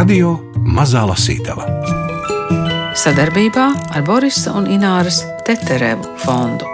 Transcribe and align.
Radio 0.00 0.30
Mazā 0.64 1.02
Lasītava 1.04 1.66
sadarbībā 2.96 3.64
ar 3.92 4.04
Borisa 4.06 4.54
un 4.56 4.64
Ināras 4.72 5.18
Teterevu 5.44 6.14
fondu. 6.22 6.64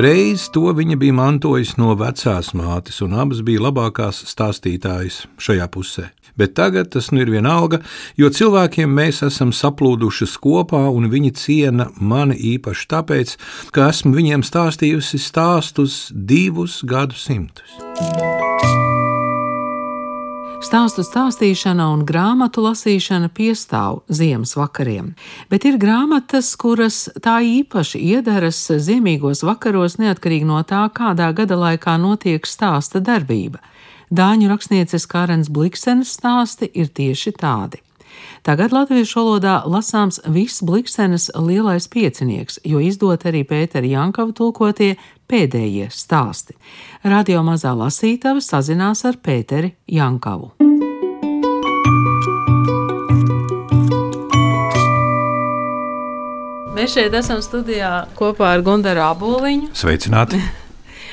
Reiz 0.00 0.46
to 0.54 0.72
viņa 0.78 0.96
bija 1.02 1.16
mantojusi 1.18 1.76
no 1.82 1.92
vecās 2.00 2.54
mātes, 2.56 3.02
un 3.04 3.18
abas 3.20 3.42
bija 3.44 3.66
labākās 3.66 4.22
stāstītājas 4.30 5.26
šajā 5.36 5.68
pusē. 5.76 6.06
Bet 6.40 6.56
tagad 6.56 6.94
tas 6.96 7.10
nu 7.12 7.20
ir 7.20 7.34
vienalga, 7.34 7.82
jo 8.16 8.32
cilvēkiem 8.32 8.96
mēs 8.96 9.20
esam 9.28 9.52
saplūdušas 9.52 10.38
kopā, 10.40 10.86
un 10.88 11.10
viņi 11.12 11.34
ciena 11.36 11.90
mani 12.00 12.40
īpaši 12.54 12.88
tāpēc, 12.96 13.36
ka 13.76 13.90
esmu 13.92 14.16
viņiem 14.16 14.46
stāstījusi 14.46 15.20
stāstus 15.20 16.06
divus 16.16 16.80
gadsimtus. 16.80 17.76
Stāstu 20.64 21.02
stāstīšana 21.04 21.84
un 21.92 22.02
grāmatu 22.08 22.62
lasīšana 22.64 23.28
piestāv 23.36 23.98
ziemas 24.08 24.54
vakariem, 24.56 25.10
bet 25.52 25.66
ir 25.68 25.76
grāmatas, 25.76 26.54
kuras 26.56 27.10
tā 27.20 27.36
īpaši 27.44 28.00
iedaras 28.00 28.62
ziemīgos 28.80 29.44
vakaros, 29.44 29.98
neatkarīgi 30.00 30.48
no 30.48 30.62
tā, 30.64 30.86
kādā 30.96 31.28
gada 31.36 31.60
laikā 31.60 31.98
notiek 32.00 32.48
stāsta 32.48 33.04
darbība. 33.04 33.60
Dāņu 34.08 34.48
rakstnieces 34.48 35.04
Kārens 35.10 35.52
Bliksenes 35.52 36.14
stāsti 36.16 36.70
ir 36.72 36.88
tieši 36.88 37.34
tādi. 37.36 37.82
Tagad 38.46 38.72
latviešu 38.72 39.20
valodā 39.20 39.56
lasāms 39.68 40.20
viss 40.32 40.62
Bliksenes 40.64 41.28
lielais 41.34 41.88
piecinieks, 41.90 42.60
jo 42.64 42.80
izdot 42.80 43.26
arī 43.28 43.42
Pētera 43.44 43.88
Jankava 43.90 44.32
tulkotie 44.32 44.94
pēdējie 45.30 45.88
stāsti. 45.92 46.56
Radio 47.04 47.42
mazā 47.46 47.74
lasītava 47.76 48.42
sazinās 48.44 49.04
ar 49.08 49.18
Pēteri 49.22 49.74
Jankavu. 49.86 50.52
Mēs 56.76 56.92
šeit 56.92 57.14
esam 57.16 57.40
studijā 57.42 58.06
kopā 58.18 58.52
ar 58.54 58.62
Gundaru 58.62 59.02
Aboliņu. 59.08 59.72
Sveicināti! 59.74 60.42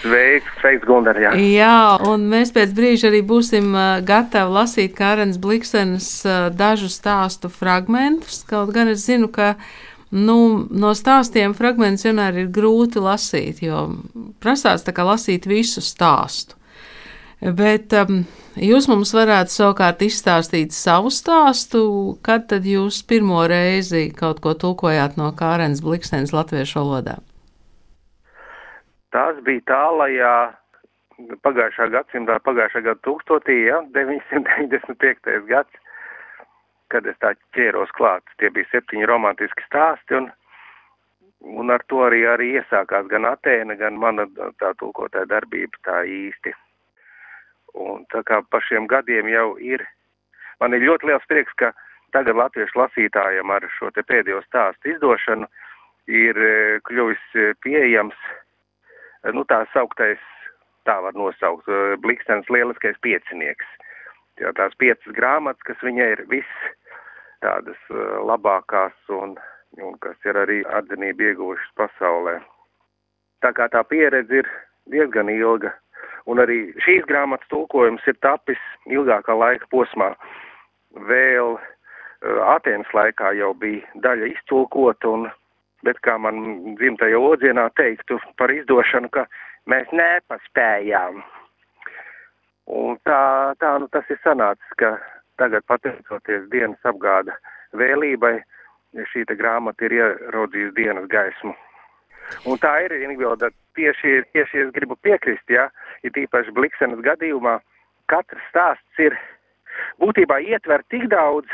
Sveiks, 0.03 0.51
sveiks 0.59 0.83
Gundar, 0.83 1.15
jā. 1.15 1.29
jā, 1.39 1.75
un 2.11 2.25
mēs 2.27 2.49
pēc 2.51 2.73
brīža 2.75 3.07
arī 3.07 3.21
būsim 3.23 3.69
gatavi 4.03 4.51
lasīt 4.51 4.97
Kārens 4.97 5.37
Bliksenes 5.39 6.09
dažu 6.59 6.89
stāstu 6.91 7.47
fragmentus, 7.47 8.41
kaut 8.49 8.73
gan 8.75 8.91
es 8.91 9.05
zinu, 9.07 9.29
ka 9.31 9.53
nu, 10.13 10.37
no 10.69 10.93
stāstiem 10.97 11.55
fragmentus 11.57 12.05
vienmēr 12.07 12.43
ir 12.43 12.51
grūti 12.53 13.01
lasīt, 13.01 13.63
jo 13.65 13.87
prasās 14.43 14.85
lasīt 14.85 15.47
visu 15.49 15.81
stāstu. 15.81 16.59
Bet 17.43 17.91
um, 17.99 18.21
jūs 18.55 18.87
mums 18.87 19.11
varētu 19.11 19.51
savukārt 19.51 20.05
izstāstīt 20.05 20.71
savu 20.71 21.11
stāstu, 21.11 21.83
kad 22.23 22.47
tad 22.47 22.63
jūs 22.63 23.01
pirmo 23.03 23.41
reizi 23.49 24.13
kaut 24.15 24.39
ko 24.39 24.53
tulkojāt 24.55 25.17
no 25.19 25.33
Kārens 25.35 25.83
Bliksenes 25.83 26.31
latviešu 26.31 26.79
valodā? 26.79 27.17
Tās 29.11 29.41
bija 29.43 29.65
tālajā 29.67 30.35
pagājušā 31.43 31.89
gadsimtā, 31.93 32.39
pagājušā 32.47 32.85
gada 32.87 32.99
tūkstotī, 33.05 33.59
ja, 33.67 33.81
995. 33.93 35.43
gads, 35.49 35.83
kad 36.93 37.07
es 37.09 37.17
tā 37.23 37.33
ķēros 37.57 37.91
klāt. 37.97 38.25
Tie 38.37 38.51
bija 38.53 38.69
septiņi 38.71 39.09
romantiski 39.09 39.65
stāsti, 39.65 40.19
un, 40.19 40.29
un 41.61 41.73
ar 41.73 41.83
to 41.89 42.03
arī, 42.05 42.23
arī 42.29 42.51
iesākās 42.59 43.09
gan 43.11 43.25
Atēna, 43.29 43.77
gan 43.79 43.97
mana 43.99 44.27
tā 44.61 44.73
tulkotāja 44.81 45.29
darbība 45.31 45.81
tā 45.87 46.03
īsti. 46.05 46.53
Un 47.83 48.05
tā 48.13 48.21
kā 48.27 48.43
pa 48.53 48.61
šiem 48.61 48.85
gadiem 48.89 49.31
jau 49.33 49.55
ir, 49.57 49.81
man 50.61 50.77
ir 50.77 50.85
ļoti 50.85 51.09
liels 51.09 51.25
prieks, 51.29 51.55
ka 51.57 51.71
tagad 52.13 52.37
latviešu 52.37 52.77
lasītājiem 52.77 53.49
ar 53.49 53.65
šo 53.79 53.89
te 53.95 54.05
pēdējo 54.05 54.43
stāstu 54.45 54.93
izdošanu 54.93 55.49
ir 56.13 56.37
eh, 56.37 56.77
kļuvis 56.85 57.25
eh, 57.41 57.55
pieejams 57.65 58.19
nu, 59.33 59.45
tā 59.49 59.63
sauktais, 59.73 60.21
tā 60.83 60.97
var 60.99 61.15
nosaukt, 61.15 61.69
Blikstens 62.03 62.49
lieliskais 62.51 62.97
piecinieks. 63.01 63.65
Jā, 64.41 64.51
tās 64.57 64.73
piecas 64.81 65.15
grāmatas, 65.15 65.63
kas 65.63 65.79
viņai 65.85 66.09
ir 66.17 66.23
viss 66.27 66.71
tādas 67.43 67.79
labākās 68.27 68.95
un, 69.13 69.35
un 69.83 69.97
kas 70.03 70.17
ir 70.29 70.39
arī 70.39 70.61
atzinību 70.79 71.29
ieguvušas 71.29 71.75
pasaulē. 71.79 72.39
Tā 73.43 73.51
kā 73.55 73.67
tā 73.71 73.83
pieredze 73.83 74.41
ir 74.41 74.49
diezgan 74.91 75.29
ilga, 75.31 75.73
un 76.31 76.39
arī 76.39 76.71
šīs 76.85 77.05
grāmatas 77.09 77.49
tulkojums 77.51 78.07
ir 78.07 78.17
tapis 78.23 78.61
ilgākā 78.87 79.35
laika 79.35 79.67
posmā. 79.71 80.13
Vēl 81.09 81.57
Atēnas 82.23 82.91
laikā 82.95 83.33
jau 83.35 83.51
bija 83.59 83.83
daļa 84.03 84.29
iztulkota, 84.31 85.09
un 85.11 85.25
bet 85.83 85.99
kā 86.07 86.15
man 86.15 86.75
dzimtajā 86.79 87.19
odzienā 87.19 87.67
teiktu 87.75 88.19
par 88.39 88.53
izdošanu, 88.53 89.09
ka 89.11 89.25
mēs 89.67 89.89
nepaspējām. 89.91 91.19
Un 92.71 92.95
tā, 93.03 93.19
tā 93.59 93.73
nu 93.83 93.89
tas 93.91 94.07
ir 94.07 94.21
sanācis, 94.23 94.77
ka 94.79 94.95
tagad 95.41 95.65
pateicoties 95.69 96.47
dienas 96.53 96.89
apgāda 96.89 97.35
vēlībai, 97.77 98.37
šī 99.11 99.25
grāmata 99.37 99.87
ir 99.87 99.95
ieraudzījusi 99.99 100.75
dienas 100.77 101.07
gaismu. 101.09 101.53
Un 102.47 102.59
tā 102.61 102.71
ir, 102.85 102.93
Ingvilda, 103.03 103.49
tieši, 103.77 104.23
tieši 104.33 104.65
es 104.65 104.73
gribu 104.75 104.95
piekrist, 105.03 105.43
ja, 105.49 105.67
ir 106.03 106.13
tīpaši 106.15 106.53
Bliksenes 106.55 107.01
gadījumā, 107.03 107.57
katrs 108.11 108.43
stāsts 108.49 109.01
ir 109.01 109.17
būtībā 110.01 110.39
ietver 110.45 110.83
tik 110.93 111.09
daudz 111.11 111.49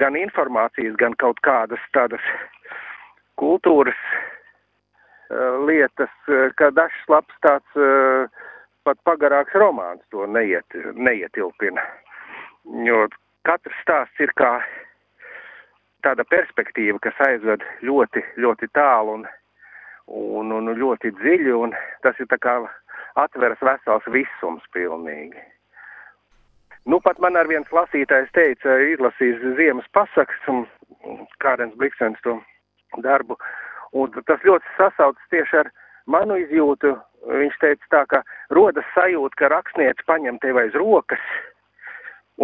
gan 0.00 0.16
informācijas, 0.18 0.96
gan 1.00 1.16
kaut 1.22 1.40
kādas 1.46 1.82
tādas 1.96 2.24
kultūras 3.40 3.98
uh, 4.10 5.64
lietas, 5.64 6.12
uh, 6.28 6.50
ka 6.58 6.70
dažs 6.74 7.08
labs 7.08 7.40
tāds 7.46 7.80
uh, 7.80 8.28
pat 8.84 9.00
pagarāks 9.08 9.56
romāns 9.58 10.04
to 10.12 10.26
neiet, 10.26 10.78
neietilpina. 10.94 11.84
Jo 12.86 13.06
katrs 13.48 13.78
stāsts 13.82 14.20
ir 14.20 14.32
kā 14.36 14.58
tāda 16.04 16.24
perspektīva, 16.28 16.98
kas 17.02 17.20
aizved 17.26 17.64
ļoti, 17.82 18.22
ļoti 18.38 18.68
tālu 18.76 19.18
un, 19.18 19.28
un, 20.06 20.52
un 20.58 20.72
ļoti 20.78 21.12
dziļi, 21.20 21.54
un 21.54 21.74
tas 22.04 22.18
ir 22.20 22.28
tā 22.30 22.38
kā 22.42 22.58
atveras 23.18 23.62
vesels 23.64 24.06
visums 24.14 24.66
pilnīgi. 24.76 25.40
Nu, 26.88 27.00
pat 27.04 27.18
man 27.20 27.36
ar 27.36 27.48
viens 27.50 27.68
lasītājs 27.74 28.30
teica, 28.32 28.78
izlasīs 28.92 29.42
ziemas 29.58 29.88
pasakas, 29.92 30.46
un 30.48 30.64
Kārens 31.42 31.74
Bliksens 31.76 32.20
to 32.24 32.38
darbu. 33.04 33.36
Un 33.92 34.12
tas 34.28 34.40
ļoti 34.44 34.64
sasaucas 34.76 35.28
tieši 35.32 35.62
ar 35.64 35.70
manu 36.06 36.38
izjūtu. 36.40 36.94
Viņš 37.28 37.56
teica 37.60 37.90
tā, 37.92 38.02
ka 38.08 38.22
rodas 38.54 38.86
sajūta, 38.94 39.36
ka 39.36 39.50
rakstnieks 39.52 40.06
paņem 40.08 40.38
tevi 40.40 40.62
aiz 40.62 40.76
rokas 40.78 41.24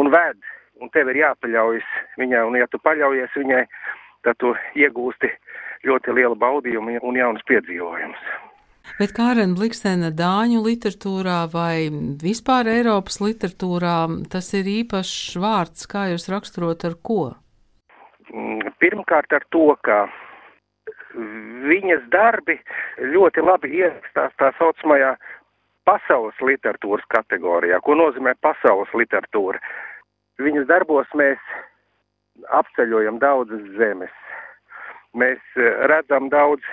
un 0.00 0.10
ved, 0.14 0.40
un 0.82 0.90
tev 0.94 1.10
ir 1.12 1.22
jāpaļaujas 1.22 1.92
viņai, 2.20 2.42
un 2.48 2.58
ja 2.58 2.66
tu 2.70 2.80
paļaujies 2.82 3.36
viņai, 3.38 3.62
tad 4.24 4.40
tu 4.40 4.54
iegūsti 4.78 5.30
ļoti 5.84 6.16
lielu 6.16 6.36
baudījumu 6.40 6.98
un 7.02 7.20
jaunus 7.20 7.44
piedzīvojumus. 7.48 8.26
Bet 8.98 9.14
Kārena 9.16 9.56
Blikstena 9.56 10.10
dāņu 10.12 10.60
literatūrā 10.66 11.38
vai 11.52 11.88
vispār 12.20 12.68
Eiropas 12.68 13.16
literatūrā 13.22 13.96
tas 14.30 14.50
ir 14.58 14.68
īpašs 14.70 15.38
vārds, 15.40 15.88
kā 15.88 16.10
jūs 16.12 16.28
raksturot 16.30 16.84
ar 16.84 16.98
ko? 17.00 17.32
Mm, 18.28 18.74
pirmkārt 18.82 19.32
ar 19.32 19.46
to, 19.54 19.72
ka 19.86 20.04
viņas 21.70 22.04
darbi 22.12 22.58
ļoti 23.14 23.44
labi 23.44 23.72
ierakstās 23.80 24.36
tā 24.40 24.50
saucamajā 24.58 25.14
pasaules 25.88 26.38
literatūras 26.40 27.04
kategorijā. 27.12 27.80
Ko 27.84 27.96
nozīmē 27.98 28.34
pasaules 28.42 28.92
literatūra? 28.96 29.60
Viņas 30.42 30.66
darbos 30.70 31.10
mēs 31.14 31.40
apceļojam 32.58 33.20
daudzas 33.22 33.62
zemes. 33.78 34.14
Mēs 35.14 35.40
eh, 35.56 35.84
redzam 35.90 36.28
daudz 36.32 36.64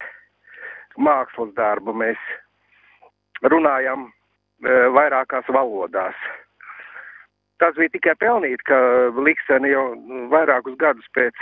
mākslas 0.98 1.54
darbu, 1.56 1.94
mēs 1.96 2.20
runājam 3.48 4.08
e, 4.08 4.12
vairākās 4.96 5.48
valodās. 5.50 6.18
Tas 7.62 7.76
bija 7.78 7.94
tikai 7.94 8.16
pelnīt, 8.20 8.64
ka 8.66 8.78
Liksena 9.22 9.70
jau 9.70 9.86
vairākus 10.34 10.78
gadus 10.82 11.06
pēc 11.16 11.38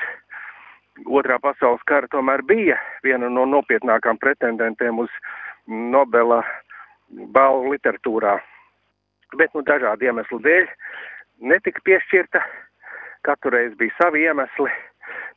otrā 1.07 1.39
pasaules 1.39 1.83
kara 1.88 2.10
tomēr 2.12 2.44
bija 2.44 2.75
viena 3.04 3.30
no 3.31 3.45
nopietnākām 3.48 4.19
pretendentiem 4.19 5.00
uz 5.00 5.13
Nobela 5.68 6.42
balvu 7.09 7.73
literatūrā. 7.73 8.38
Bet, 9.38 9.53
nu, 9.53 9.61
dažādu 9.65 10.09
iemeslu 10.09 10.39
dēļ 10.45 10.69
netika 11.51 11.81
piešķirta, 11.85 12.41
katru 13.27 13.53
reizi 13.53 13.77
bija 13.79 13.95
savi 13.97 14.23
iemesli, 14.25 14.71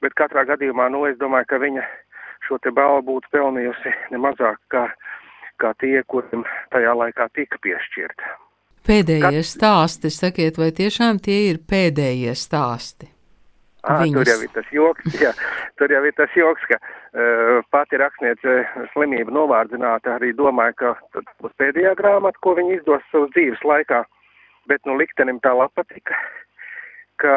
bet 0.05 0.17
katrā 0.19 0.47
gadījumā, 0.49 0.89
nu, 0.93 1.05
es 1.11 1.19
domāju, 1.21 1.51
ka 1.51 1.61
viņa 1.63 1.85
šo 2.49 2.59
te 2.63 2.73
balvu 2.75 3.05
būtu 3.13 3.33
pelnījusi 3.35 3.93
nemazāk 4.15 4.59
kā, 4.73 4.87
kā 5.63 5.75
tie, 5.83 5.99
kuriem 6.09 6.47
tajā 6.75 6.97
laikā 6.99 7.29
tika 7.37 7.61
piešķirta. 7.63 8.37
Pēdējie 8.83 9.45
stāsti, 9.47 10.11
sakiet, 10.11 10.59
vai 10.59 10.73
tiešām 10.75 11.21
tie 11.23 11.53
ir 11.53 11.61
pēdējie 11.71 12.35
stāsti? 12.35 13.12
À, 13.83 13.97
tur 14.07 14.23
jau 14.23 14.39
ir 14.45 14.51
tas 14.55 14.69
joks, 14.71 15.07
jā, 15.25 15.33
tur 15.81 15.91
jau 15.91 16.03
ir 16.07 16.15
tas 16.15 16.35
joks, 16.39 16.63
ka 16.71 16.77
uh, 16.79 17.63
pati 17.75 17.99
rakstniece 17.99 18.61
slimība 18.93 19.35
novārdzināta 19.35 20.17
arī 20.21 20.31
domāja, 20.39 20.77
ka 20.79 20.93
tas 21.17 21.27
būs 21.43 21.57
pēdējā 21.59 21.97
grāmata, 21.99 22.39
ko 22.47 22.55
viņa 22.59 22.77
izdos 22.77 23.09
savas 23.11 23.33
dzīves 23.35 23.65
laikā, 23.67 24.05
bet 24.71 24.87
nu 24.87 24.95
liktenim 25.01 25.41
tā 25.43 25.51
lapa 25.59 25.83
tika, 25.91 26.15
ka 27.19 27.35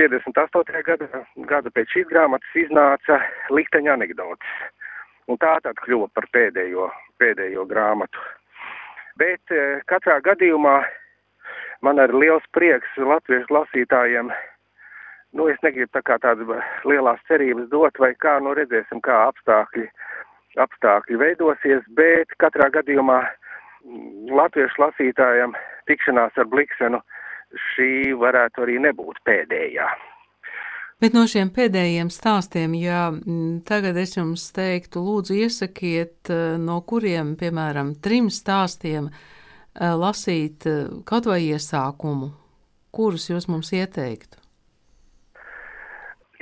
58. 0.00 0.82
gada, 0.88 1.22
gada 1.52 1.74
pēc 1.78 1.94
šīs 1.94 2.10
grāmatas 2.10 2.58
iznāca 2.64 3.20
likteņa 3.54 3.94
anekdotas, 3.94 4.58
un 5.30 5.38
tā 5.38 5.54
tad 5.62 5.78
kļuva 5.84 6.10
par 6.18 6.26
pēdējo, 6.34 6.90
pēdējo 7.22 7.68
grāmatu. 7.70 8.26
Bet 9.22 9.54
uh, 9.54 9.78
katrā 9.86 10.18
gadījumā 10.26 10.80
man 11.86 12.02
ir 12.02 12.10
liels 12.10 12.50
prieks 12.58 12.98
latviešu 12.98 13.54
lasītājiem 13.54 14.34
nu, 15.36 15.48
es 15.52 15.60
negribu 15.64 15.90
tā 15.94 16.02
kā 16.06 16.18
tādas 16.22 16.48
lielās 16.88 17.20
cerības 17.28 17.68
dot, 17.72 18.00
vai 18.02 18.12
kā, 18.18 18.38
nu, 18.44 18.54
redzēsim, 18.56 19.02
kā 19.04 19.26
apstākļi, 19.28 19.86
apstākļi 20.64 21.20
veidosies, 21.20 21.84
bet 21.98 22.32
katrā 22.42 22.70
gadījumā 22.78 23.20
mm, 23.22 24.34
latviešu 24.40 24.86
lasītājiem 24.86 25.56
tikšanās 25.90 26.36
ar 26.40 26.50
Bliksenu 26.52 27.02
šī 27.70 28.12
varētu 28.18 28.66
arī 28.66 28.80
nebūt 28.88 29.22
pēdējā. 29.28 29.88
Bet 30.96 31.12
no 31.12 31.26
šiem 31.28 31.50
pēdējiem 31.52 32.08
stāstiem, 32.08 32.72
ja 32.80 33.10
mm, 33.12 33.60
tagad 33.68 33.98
es 34.00 34.16
jums 34.16 34.46
teiktu, 34.56 35.02
lūdzu, 35.04 35.36
iesakiet, 35.44 36.30
eh, 36.32 36.56
no 36.56 36.78
kuriem, 36.88 37.34
piemēram, 37.36 37.92
trim 38.00 38.30
stāstiem 38.32 39.10
eh, 39.12 39.92
lasīt 39.92 40.64
eh, 40.70 40.88
kaut 41.04 41.28
vai 41.28 41.42
iesākumu, 41.50 42.30
kurus 42.96 43.28
jūs 43.28 43.50
mums 43.52 43.74
ieteiktu? 43.76 44.45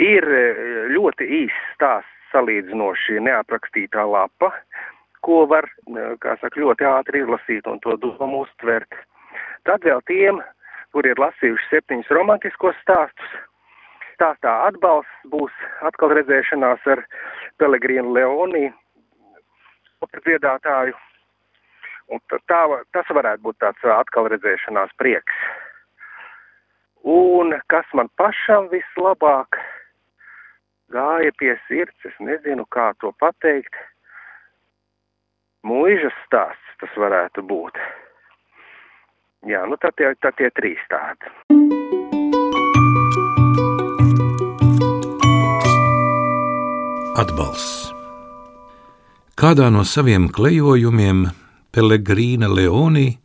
Ir 0.02 0.26
e, 0.26 0.44
ļoti 0.91 1.26
īsts 1.44 1.73
stāsts 1.76 2.31
salīdzinoši 2.32 3.20
neaprakstītā 3.23 4.02
lapa, 4.11 4.50
ko 5.23 5.44
var, 5.46 5.69
e, 5.87 6.06
kā 6.23 6.35
saka, 6.41 6.61
ļoti 6.61 6.87
ātri 6.88 7.23
izlasīt 7.23 7.67
un 7.70 7.79
to 7.85 7.96
domu 8.02 8.43
uztvert. 8.43 8.94
Tad 9.64 9.87
vēl 9.87 10.02
tiem, 10.11 10.43
kuri 10.93 11.14
ir 11.14 11.23
lasījuši 11.23 11.70
septiņus 11.70 12.11
romantiskos 12.11 12.79
stāstus, 12.82 13.37
stāstā 14.14 14.55
atbalsts 14.69 15.31
būs 15.31 15.55
atkal 15.87 16.14
redzēšanās 16.14 16.87
ar 16.91 17.05
Pelegrīnu 17.62 18.14
Leonī, 18.14 18.73
dziedātāju. 20.25 20.94
Un 22.12 22.20
tā, 22.29 22.61
tas 22.93 23.08
varētu 23.08 23.43
būt 23.46 23.58
tāds 23.62 23.85
atkal 23.88 24.29
redzēšanās 24.29 24.93
prieks. 25.00 25.38
Un 27.05 27.55
kas 27.73 27.88
man 27.96 28.11
pašam 28.20 28.69
vislabāk 28.73 29.56
gāja 30.93 31.33
pie 31.39 31.55
sirds, 31.69 31.97
es 32.05 32.17
nezinu, 32.21 32.67
kā 32.71 32.93
to 33.01 33.13
pateikt. 33.21 33.77
Mūžas 35.65 36.17
stāsts 36.27 36.81
tas 36.81 36.93
varētu 37.01 37.45
būt. 37.49 37.79
Jā, 39.49 39.65
nu 39.69 39.77
tad 39.81 39.97
tie, 39.97 40.13
tad 40.21 40.37
tie 40.41 40.51
trīs 40.57 40.81
tādi. 40.93 41.33
Atbalsts. 47.15 47.93
Kādā 49.35 49.67
no 49.71 49.83
saviem 49.85 50.29
klejojumiem 50.31 51.27
Pelegrīna 51.75 52.47
Leonī, 52.47 53.19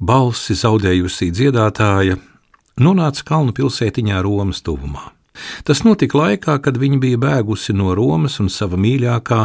balsi 0.00 0.56
zaudējusī 0.58 1.30
dziedātāja, 1.30 2.18
nonāca 2.82 3.24
kalnu 3.28 3.54
pilsētiņā 3.54 4.20
Romas 4.26 4.62
tuvumā. 4.66 5.19
Tas 5.64 5.84
notika 5.86 6.18
laikā, 6.18 6.56
kad 6.64 6.78
viņa 6.80 6.98
bija 7.02 7.20
bēgusi 7.20 7.74
no 7.76 7.94
Romas 7.96 8.38
un 8.42 8.50
sava 8.52 8.78
mīļākā 8.80 9.42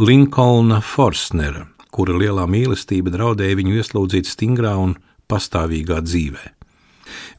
Linkolna 0.00 0.80
Forsnera, 0.84 1.66
kura 1.92 2.16
lielā 2.16 2.46
mīlestība 2.48 3.12
draudēja 3.12 3.58
viņu 3.58 3.78
ieslodzīt 3.80 4.30
stingrā 4.30 4.74
un 4.80 4.96
pastāvīgā 5.28 6.00
dzīvē. 6.04 6.44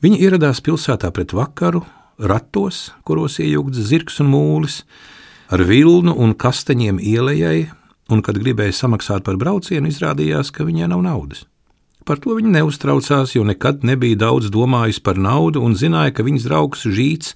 Viņa 0.03 0.19
ieradās 0.21 0.61
pilsētā 0.63 1.09
pret 1.15 1.33
vakaru, 1.33 1.83
ratos, 2.21 2.91
kuros 3.07 3.39
iejūgts 3.41 3.87
zirgs 3.89 4.19
un 4.21 4.29
mūlis, 4.33 4.83
ar 5.53 5.63
vilnu 5.65 6.13
un 6.13 6.35
kastaņiem 6.37 6.99
ielējai, 7.01 7.69
un, 8.11 8.21
kad 8.21 8.37
gribēja 8.37 8.75
samaksāt 8.83 9.25
par 9.25 9.39
braucienu, 9.41 9.89
izrādījās, 9.89 10.51
ka 10.53 10.67
viņai 10.67 10.91
nav 10.91 11.03
naudas. 11.05 11.47
Par 12.03 12.19
to 12.19 12.35
viņa 12.35 12.51
neuztraucās, 12.57 13.35
jo 13.38 13.45
nekad 13.47 13.85
nebija 13.88 14.19
daudz 14.25 14.50
domājis 14.51 15.00
par 15.00 15.15
naudu 15.15 15.61
un 15.63 15.77
zināja, 15.79 16.11
ka 16.17 16.25
viņas 16.27 16.47
draugs 16.50 16.83
Žīts 16.83 17.31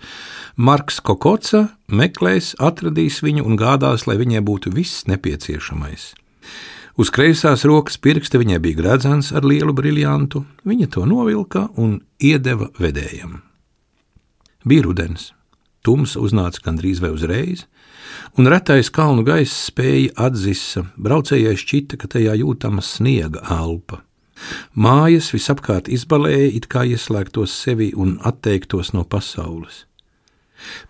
Marks 0.59 0.99
Kokoca 0.99 1.69
meklēs, 1.87 2.55
atradīs 2.59 3.21
viņu 3.23 3.45
un 3.47 3.55
gādās, 3.59 4.07
lai 4.09 4.17
viņai 4.19 4.43
būtu 4.43 4.73
viss 4.75 5.05
nepieciešamais. 5.07 6.11
Uz 6.97 7.11
kreisās 7.13 7.61
rokas 7.69 7.99
pirksta 8.01 8.41
viņai 8.41 8.57
bija 8.59 8.79
gradzens 8.79 9.29
ar 9.31 9.45
lielu 9.45 9.71
briljantu, 9.77 10.43
viņa 10.65 10.87
to 10.95 11.05
novilka 11.05 11.67
un 11.77 11.99
iedeva 12.17 12.71
vedējam. 12.81 13.43
Bija 14.65 14.87
rudens, 14.87 15.29
tums 15.85 16.17
uznāca 16.17 16.65
gandrīz 16.65 16.99
vai 16.99 17.13
uzreiz, 17.13 17.67
un 18.35 18.49
retais 18.49 18.89
kalnu 18.91 19.23
gaiss 19.27 19.69
spēja 19.69 20.11
atzisa, 20.27 20.87
braucējai 20.97 21.55
šķita, 21.55 22.01
ka 22.01 22.09
tajā 22.17 22.33
jūtama 22.41 22.81
sniega 22.81 23.45
elpa. 23.45 24.01
Mājas 24.77 25.31
visapkārt 25.33 25.89
izbalēja, 25.89 26.53
it 26.59 26.67
kā 26.71 26.85
ieslēgtos 26.87 27.53
sevi 27.63 27.91
un 27.95 28.17
atteiktos 28.25 28.93
no 28.93 29.03
pasaules. 29.03 29.85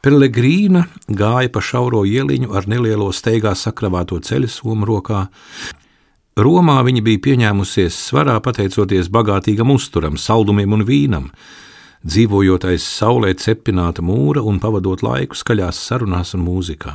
Pelegrīna 0.03 0.85
gāja 1.07 1.51
pa 1.51 1.61
šauro 1.63 2.03
ieliņu 2.07 2.53
ar 2.55 2.67
nelielo 2.71 3.09
steigā 3.11 3.53
sakravāto 3.55 4.19
ceļu 4.23 4.49
somu 4.51 4.87
rokā. 4.87 5.27
Romā 6.37 6.77
viņa 6.85 7.01
bija 7.03 7.23
pieņēmusies 7.25 7.97
svarā 8.09 8.37
pateicoties 8.43 9.09
bagātīgam 9.11 9.73
uzturam, 9.73 10.19
saldumiem 10.21 10.75
un 10.77 10.85
vīnam, 10.87 11.31
dzīvojot 12.05 12.67
aiz 12.69 12.85
saulē 12.85 13.33
cepināta 13.41 14.05
mūra 14.05 14.43
un 14.45 14.61
pavadot 14.61 15.03
laiku 15.03 15.35
skaļās 15.35 15.81
sarunās 15.89 16.35
un 16.37 16.45
mūzikā. 16.45 16.93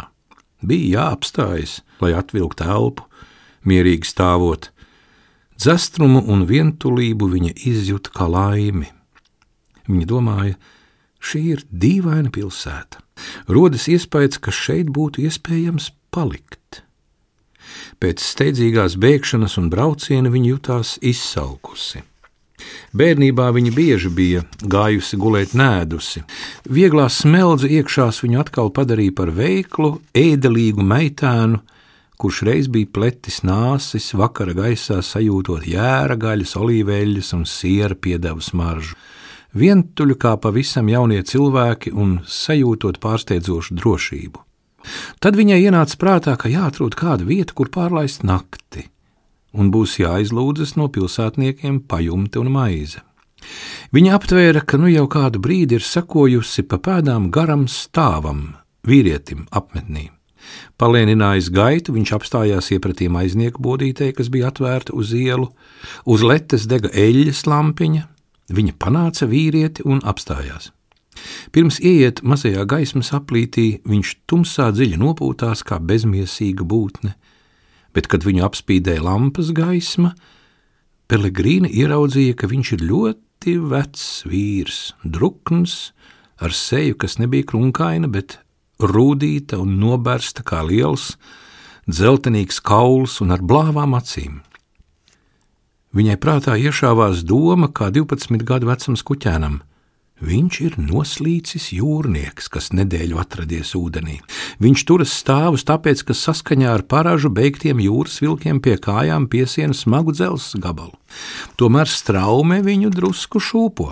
Bija 0.63 1.03
jāapstājas, 1.03 1.81
lai 2.01 2.13
atvilktu 2.15 2.69
elpu, 2.71 3.09
mierīgi 3.67 4.07
stāvot, 4.07 4.71
Dzestrumu 5.63 6.25
un 6.27 6.43
vientulību 6.49 7.29
viņa 7.37 7.53
izjūta 7.71 8.11
kā 8.17 8.27
laimi. 8.27 8.89
Viņa 9.87 10.07
domāja, 10.11 10.57
šī 11.23 11.43
ir 11.55 11.63
dīvaina 11.71 12.33
pilsēta. 12.35 12.99
Rodas 13.47 13.87
iespējas, 13.93 14.41
ka 14.43 14.51
šeit 14.51 14.91
būtu 14.91 15.23
iespējams 15.23 15.93
palikt. 16.11 16.83
Pēc 18.03 18.25
steidzīgās 18.27 18.99
bēgšanas 18.99 19.55
un 19.63 19.69
brauciena 19.71 20.33
viņa 20.35 20.51
jutās 20.51 20.97
izsalkusi. 20.99 22.03
Bērnībā 22.99 23.47
viņa 23.55 23.73
bieži 23.77 24.11
bija 24.11 24.43
gājusi 24.67 25.19
gulēt 25.19 25.55
nēdusi. 25.59 26.25
Vieglā 26.67 27.07
smeldze 27.07 27.71
iekšās 27.71 28.19
viņu 28.25 28.43
atkal 28.43 28.75
padarīja 28.75 29.15
par 29.15 29.31
veiklu, 29.35 29.95
ēdelīgu 30.11 30.83
meitēnu, 30.91 31.63
kurš 32.23 32.43
reiz 32.47 32.69
bija 32.71 32.87
pletis 32.95 33.41
nāsis, 33.43 34.13
vakara 34.15 34.55
gaisā 34.55 35.01
sajūtot 35.03 35.67
jēra 35.67 36.15
gaļas, 36.21 36.55
olīveļas 36.61 37.33
un 37.35 37.43
siera 37.51 37.99
piedevu 37.99 38.45
smaržu. 38.45 38.95
Vientuļu 39.59 40.17
kā 40.17 40.37
pavisam 40.41 40.89
jaunie 40.89 41.21
cilvēki 41.29 41.93
un 41.93 42.21
sajūtot 42.25 43.03
pārsteidzošu 43.03 43.77
drošību. 43.77 44.45
Tad 45.23 45.37
viņai 45.39 45.59
ienāca 45.67 45.99
prātā, 45.99 46.37
ka 46.39 46.51
jāatrod 46.51 46.97
kāda 46.99 47.27
vieta, 47.27 47.55
kur 47.59 47.71
pārlaist 47.75 48.25
nakti, 48.27 48.87
un 49.53 49.75
būs 49.75 49.99
jāizlūdzas 50.01 50.77
no 50.79 50.89
pilsētniekiem 50.95 51.83
pajumte 51.91 52.41
un 52.41 52.55
maize. 52.55 53.03
Viņa 53.93 54.17
aptvēra, 54.17 54.63
ka 54.65 54.79
nu 54.79 54.89
jau 54.95 55.09
kādu 55.11 55.43
brīdi 55.43 55.79
ir 55.79 55.85
sekojusi 55.85 56.65
pa 56.71 56.79
pēdām 56.79 57.31
garam 57.35 57.67
stāvam, 57.69 58.53
vīrietim 58.87 59.47
apmetnī. 59.51 60.09
Palēninājis 60.81 61.51
gaitu, 61.55 61.95
viņš 61.97 62.13
apstājās 62.17 62.71
iepratī 62.75 63.09
aiznieku 63.09 63.63
bodītei, 63.63 64.13
kas 64.17 64.31
bija 64.33 64.51
atvērta 64.51 64.95
uz 64.97 65.13
ielu, 65.15 65.49
uz 66.05 66.23
letes 66.27 66.67
dega 66.71 66.91
eļļas 66.91 67.47
lampiņa, 67.47 68.05
viņa 68.53 68.77
panāca 68.79 69.29
vīrieti 69.31 69.87
un 69.87 70.03
apstājās. 70.05 70.73
Pirms 71.53 71.79
ieiet 71.85 72.23
mazajā 72.25 72.65
gaismas 72.67 73.13
aplītī, 73.15 73.83
viņš 73.85 74.15
tumsā 74.27 74.71
dziļi 74.73 74.99
nopūtās 75.01 75.63
kā 75.67 75.79
bezmiesīga 75.79 76.65
būtne, 76.67 77.15
bet, 77.93 78.09
kad 78.09 78.25
viņu 78.25 78.47
apspīdēja 78.49 79.05
lampas 79.05 79.53
gaisma, 79.57 80.15
Pelegrīna 81.13 81.69
ieraudzīja, 81.69 82.33
ka 82.41 82.49
viņš 82.49 82.69
ir 82.79 82.85
ļoti 82.89 83.59
vecs 83.69 84.05
vīrs, 84.25 84.79
drukns, 85.05 85.93
ar 86.41 86.55
seju, 86.57 86.97
kas 86.97 87.19
nebija 87.21 87.45
krunkaina, 87.51 88.09
bet 88.09 88.39
rūdīta 88.87 89.59
un 89.63 89.79
nobērsta 89.81 90.45
kā 90.47 90.63
liels, 90.67 91.17
dzeltenīgs 91.89 92.61
kauls 92.65 93.21
un 93.25 93.35
ar 93.35 93.43
blāvām 93.43 93.97
acīm. 93.99 94.41
Viņai 95.93 96.17
prātā 96.17 96.57
iešāvās 96.57 97.21
doma, 97.29 97.69
kā 97.69 97.91
12 97.93 98.47
gadu 98.49 98.71
vecam 98.71 98.97
kuķēnam. 98.97 99.61
Viņš 100.23 100.57
ir 100.63 100.77
noslīcis 100.79 101.73
jūrnieks, 101.75 102.47
kas 102.47 102.71
nedēļu 102.71 103.19
atradies 103.19 103.73
ūdenī. 103.75 104.21
Viņš 104.63 104.85
turas 104.87 105.15
stāvus 105.19 105.67
tāpēc, 105.67 106.05
ka 106.07 106.15
saskaņā 106.15 106.71
ar 106.71 106.85
paražu 106.87 107.33
beigtiem 107.35 107.83
jūras 107.83 108.21
vilkiem 108.23 108.61
pie 108.63 108.77
kājām 108.79 109.27
piesiena 109.27 109.75
smagu 109.75 110.15
dzelzs 110.15 110.55
gabalu. 110.63 110.95
Tomēr 111.59 111.91
straume 111.91 112.61
viņu 112.63 112.95
drusku 112.95 113.43
šūpo. 113.43 113.91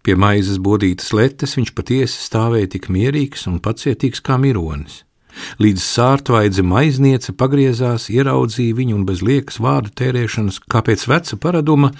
Pie 0.00 0.16
maizes 0.16 0.56
bodītas 0.62 1.12
letes 1.12 1.56
viņš 1.58 1.74
patiesi 1.76 2.24
stāvēja 2.24 2.72
tik 2.76 2.88
mierīgs 2.92 3.46
un 3.50 3.60
pacietīgs 3.60 4.22
kā 4.24 4.38
mironis. 4.40 5.02
Līdz 5.60 5.84
sārtvaidze 5.84 6.64
maizniece 6.66 7.34
pagriezās, 7.36 8.08
ieraudzīja 8.10 8.76
viņu 8.76 8.96
un 8.98 9.06
bez 9.08 9.22
liekas 9.22 9.60
vārdu 9.62 9.92
tērēšanas, 10.00 10.62
kā 10.72 10.82
pēc 10.86 11.06
veca 11.10 11.38
paraduma, 11.40 11.92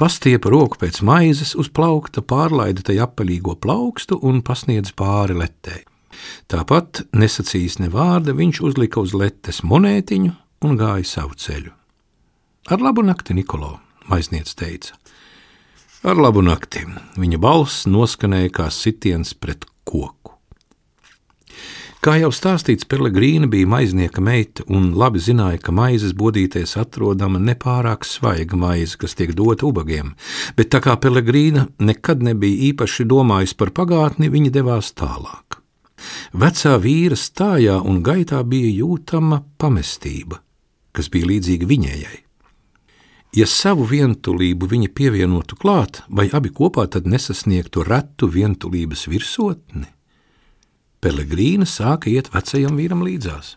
pastiepa 0.00 0.50
roku 0.54 0.80
pēc 0.80 1.02
maizes 1.06 1.54
uz 1.58 1.68
plaukta, 1.68 2.22
pārlaida 2.22 2.86
tai 2.86 2.98
apaļīgo 3.04 3.58
plaukstu 3.62 4.18
un 4.22 4.40
pasniedz 4.46 4.94
pāri 4.96 5.36
letē. 5.42 5.82
Tāpat 6.50 7.04
nesacījis 7.16 7.80
ne 7.82 7.90
vārda, 7.92 8.36
viņš 8.36 8.62
uzlika 8.64 9.02
uz 9.02 9.14
letes 9.16 9.62
monētiņu 9.66 10.34
un 10.66 10.78
gāja 10.78 11.08
savu 11.08 11.38
ceļu. 11.38 11.72
Ar 12.70 12.82
labu 12.82 13.02
nakti, 13.02 13.34
Nikolo, 13.34 13.80
maizniec 14.06 14.52
teica. 14.54 14.94
Ar 16.02 16.18
labu 16.18 16.40
nakti, 16.42 16.80
viņa 17.14 17.38
balss 17.38 17.84
noskanēja 17.86 18.50
kā 18.56 18.64
sitiens 18.74 19.36
pret 19.38 19.62
koku. 19.86 20.32
Kā 22.02 22.16
jau 22.18 22.32
stāstīts, 22.34 22.88
Pelegrīna 22.90 23.46
bija 23.46 23.68
maiznieka 23.70 24.18
meita 24.18 24.64
un 24.66 24.88
labi 24.98 25.22
zināja, 25.22 25.60
ka 25.62 25.70
maizes 25.70 26.16
bodīties 26.18 26.74
atrodama 26.80 27.38
nepārāk 27.38 28.02
svaiga 28.02 28.58
maize, 28.58 28.96
kas 28.98 29.14
tiek 29.14 29.30
dota 29.38 29.68
ubagiem, 29.68 30.16
bet 30.58 30.72
tā 30.74 30.80
kā 30.82 30.96
Pelegrīna 30.98 31.68
nekad 31.78 32.26
nebija 32.26 32.72
īpaši 32.72 33.06
domājusi 33.06 33.54
par 33.62 33.70
pagātni, 33.70 34.32
viņa 34.34 34.50
devās 34.58 34.90
tālāk. 34.98 35.60
Vecā 36.34 36.74
vīra 36.82 37.14
stājā 37.14 37.78
un 37.78 38.02
gaitā 38.02 38.42
bija 38.42 38.74
jūtama 38.82 39.44
pamestība, 39.54 40.42
kas 40.90 41.14
bija 41.14 41.30
līdzīga 41.30 41.70
viņējai. 41.70 42.22
Ja 43.32 43.46
savu 43.48 43.86
vientulību 43.88 44.66
viņa 44.68 44.90
pievienotu 44.92 45.56
klāt, 45.56 46.02
vai 46.12 46.26
abi 46.36 46.50
kopā 46.52 46.84
tad 46.92 47.06
nesasniegtu 47.08 47.80
retu 47.86 48.26
vientulības 48.28 49.06
virsotni? 49.08 49.86
Pelegrīna 51.00 51.64
sāka 51.64 52.10
iet 52.12 52.28
vecajam 52.34 52.76
vīram 52.76 53.00
līdzās. 53.06 53.54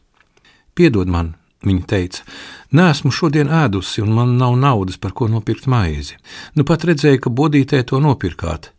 Piedod 0.79 1.11
man, 1.11 1.33
viņa 1.67 1.83
teica, 1.91 2.23
nesmu 2.71 3.11
šodien 3.11 3.51
ēdusi, 3.51 3.99
un 4.05 4.15
man 4.15 4.37
nav 4.39 4.55
naudas, 4.61 4.95
par 4.95 5.11
ko 5.11 5.27
nopirkt 5.27 5.67
maizi. 5.67 6.15
Nu 6.55 6.63
pat 6.63 6.87
redzēju, 6.87 7.25
ka 7.25 7.35
bodītē 7.35 7.83
to 7.83 7.99
nopirkāt. 7.99 8.71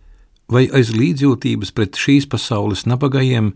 Vai 0.48 0.64
aiz 0.72 0.94
līdzjūtības 0.96 1.76
pret 1.76 2.00
šīs 2.00 2.24
pasaules 2.32 2.86
nabagajiem 2.88 3.52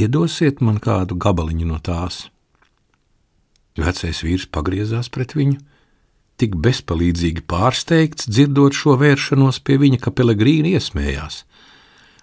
iedosiet 0.00 0.64
man 0.64 0.80
kādu 0.80 1.20
gabaliņu 1.20 1.68
no 1.68 1.76
tās? 1.76 2.30
Vecais 3.76 4.24
vīrs 4.24 4.48
pagriezās 4.48 5.12
pret 5.12 5.36
viņu, 5.36 5.60
tik 6.40 6.56
bezpalīdzīgi 6.64 7.44
pārsteigts, 7.50 8.28
dzirdot 8.30 8.76
šo 8.76 8.96
vēršanos 9.00 9.60
pie 9.64 9.78
viņa, 9.82 10.00
ka 10.02 10.14
Pelegrīna 10.16 10.74
iesmējās. 10.76 11.44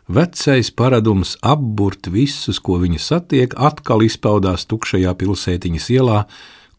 Vecais 0.07 0.69
paradums 0.71 1.35
apburt 1.43 2.07
visus, 2.07 2.61
ko 2.63 2.77
viņa 2.79 3.01
satiek, 3.03 3.57
atkal 3.59 4.05
izpaudās 4.05 4.63
tukšajā 4.69 5.11
pilsētiņas 5.19 5.89
ielā, 5.97 6.21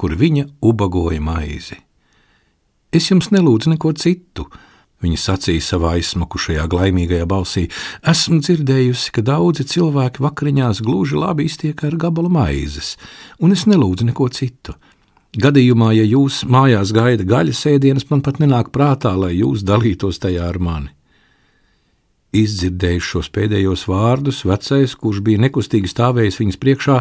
kur 0.01 0.15
viņa 0.17 0.47
ubagoja 0.65 1.21
maizi. 1.21 1.77
Es 2.89 3.11
jums 3.11 3.29
nelūdzu 3.35 3.75
neko 3.75 3.93
citu, 4.01 4.47
viņa 5.05 5.19
sacīja 5.21 5.65
savā 5.67 5.93
izsmakušajā, 6.01 6.65
glaimīgajā 6.73 7.27
balsī. 7.29 7.67
Esmu 8.01 8.41
dzirdējusi, 8.41 9.13
ka 9.13 9.25
daudzi 9.27 9.67
cilvēki 9.75 10.25
vakariņās 10.25 10.81
gluži 10.87 11.19
labi 11.21 11.51
iztiek 11.51 11.85
ar 11.85 11.99
gabalu 12.01 12.33
maizes, 12.33 12.95
un 13.45 13.53
es 13.53 13.67
nelūdzu 13.69 14.09
neko 14.09 14.31
citu. 14.33 14.79
Gadījumā, 15.37 15.91
ja 15.93 16.07
jūs 16.09 16.41
mājās 16.49 16.95
gaida 16.97 17.27
gaļas 17.29 17.67
ēdienas, 17.69 18.07
man 18.09 18.23
pat 18.25 18.39
nenāk 18.41 18.71
prātā, 18.73 19.13
lai 19.13 19.35
jūs 19.37 19.61
dalītos 19.67 20.23
tajā 20.23 20.47
ar 20.49 20.57
mani. 20.57 20.95
Izdzirdējis 22.33 23.05
šos 23.05 23.29
pēdējos 23.33 23.85
vārdus, 23.89 24.43
vecais, 24.49 24.95
kurš 24.97 25.21
bija 25.25 25.41
nekustīgi 25.45 25.89
stāvējis 25.89 26.41
viņas 26.41 26.61
priekšā, 26.61 26.97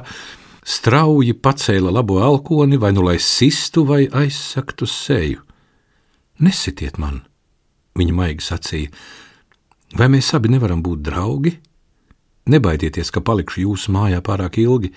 strauji 0.67 1.35
pacēla 1.39 1.91
labo 1.95 2.19
elkoni, 2.23 2.79
vai 2.79 2.91
nu 2.95 3.05
lai 3.07 3.15
sistu, 3.23 3.85
vai 3.87 4.05
aizsaktu 4.07 4.87
seju. 4.87 5.43
Nesitiet 6.43 6.99
man, 6.99 7.21
viņa 7.95 8.15
maigi 8.15 8.43
sacīja, 8.43 8.91
vai 9.95 10.09
mēs 10.11 10.33
abi 10.35 10.51
nevaram 10.51 10.83
būt 10.83 11.03
draugi? 11.07 11.55
Nebaidieties, 12.47 13.11
ka 13.11 13.23
palikšu 13.23 13.63
jūsu 13.65 13.91
mājā 13.95 14.19
pārāk 14.23 14.59
ilgi. 14.63 14.93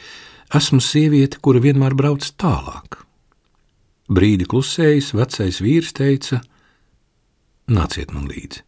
Esmu 0.55 0.83
sieviete, 0.83 1.39
kura 1.43 1.63
vienmēr 1.63 1.97
brauc 1.99 2.27
tālāk. 2.39 3.01
Brīdi 4.11 4.43
klusējis, 4.51 5.13
vecais 5.15 5.61
vīrs 5.63 5.93
teica: 5.95 6.41
Nāciet 7.71 8.11
man 8.11 8.27
līdzi! 8.27 8.65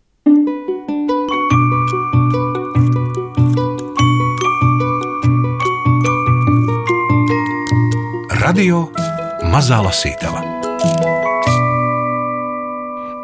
Radio 8.42 8.84
Mazā 9.50 9.82
Lasītava. 9.82 10.46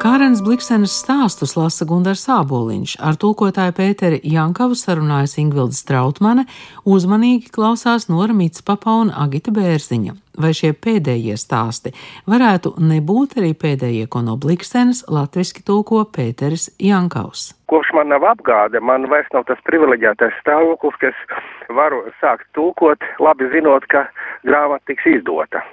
Kārens 0.02 0.42
Bliksenes 0.42 0.98
stāstus 0.98 1.54
lasa 1.54 1.86
Gundars 1.86 2.26
Āboliņš, 2.30 2.98
ar 2.98 3.14
tulkotāju 3.14 3.78
Pēteri 3.78 4.24
Jankavu 4.26 4.74
sarunājas 4.78 5.38
Ingvilda 5.38 5.78
Strautmane, 5.78 6.50
uzmanīgi 6.82 7.54
klausās 7.54 8.10
Nora 8.10 8.34
Mitspapa 8.34 9.04
un 9.04 9.14
Agita 9.14 9.54
Bērziņa. 9.54 10.24
Vai 10.38 10.52
šie 10.54 10.70
pēdējie 10.70 11.34
stāsti 11.34 11.90
varētu 12.30 12.76
nebūt 12.78 13.38
arī 13.40 13.54
pēdējie, 13.58 14.04
ko 14.06 14.22
no 14.22 14.36
Bliksenes 14.38 15.00
latviski 15.10 15.64
tulko 15.66 16.04
Pēteris 16.14 16.68
Jankavs? 16.78 17.48
Kopš 17.68 17.90
man 17.96 18.12
nav 18.12 18.22
apgāde, 18.28 18.78
man 18.78 19.08
vairs 19.10 19.26
nav 19.34 19.48
tas 19.48 19.58
privileģētais 19.66 20.36
stāvoklis, 20.44 21.00
ka 21.00 21.10
es 21.10 21.74
varu 21.74 22.04
sākt 22.20 22.46
tulkot, 22.54 23.02
labi 23.18 23.50
zinot, 23.50 23.88
ka 23.90 24.06
grāmata 24.46 24.92
tiks 24.92 25.08
izdota. 25.10 25.64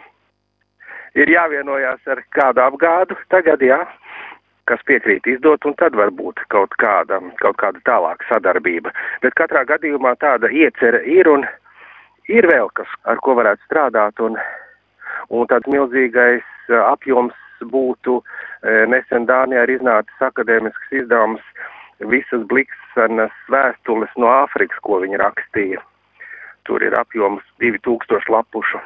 Ir 1.16 1.30
jāvienojās 1.32 2.02
ar 2.12 2.24
kādu 2.36 2.64
apgādu 2.66 3.16
tagad, 3.32 3.62
jā, 3.64 3.78
kas 4.66 4.82
piekrīt 4.90 5.30
izdot, 5.30 5.64
un 5.70 5.78
tad 5.78 5.94
varbūt 5.96 6.42
kaut 6.50 6.74
kāda, 6.82 7.22
kaut 7.44 7.62
kāda 7.62 7.84
tālāka 7.86 8.26
sadarbība. 8.32 8.92
Bet 9.22 9.38
katrā 9.38 9.62
gadījumā 9.70 10.16
tāda 10.26 10.50
iecere 10.50 11.04
ir 11.06 11.30
un 11.30 11.46
ir 12.32 12.48
vēl 12.50 12.70
kas, 12.78 12.90
ar 13.06 13.22
ko 13.24 13.36
varētu 13.40 13.66
strādāt, 13.68 14.20
un, 14.24 14.38
un 15.30 15.50
tāds 15.52 15.70
milzīgais 15.72 16.46
uh, 16.70 16.82
apjoms 16.92 17.36
būtu 17.72 18.20
uh, 18.20 18.84
nesen 18.92 19.28
Dānijā 19.30 19.66
ir 19.66 19.76
iznācis 19.78 20.28
akadēmisks 20.30 20.94
izdevums 21.02 21.44
visas 22.00 22.44
Bliksenas 22.50 23.36
vēstules 23.52 24.12
no 24.20 24.32
Āfrikas, 24.44 24.82
ko 24.84 25.00
viņa 25.04 25.22
rakstīja. 25.22 25.82
Tur 26.66 26.84
ir 26.84 26.98
apjoms 26.98 27.46
2000 27.62 28.32
lapušu. 28.34 28.82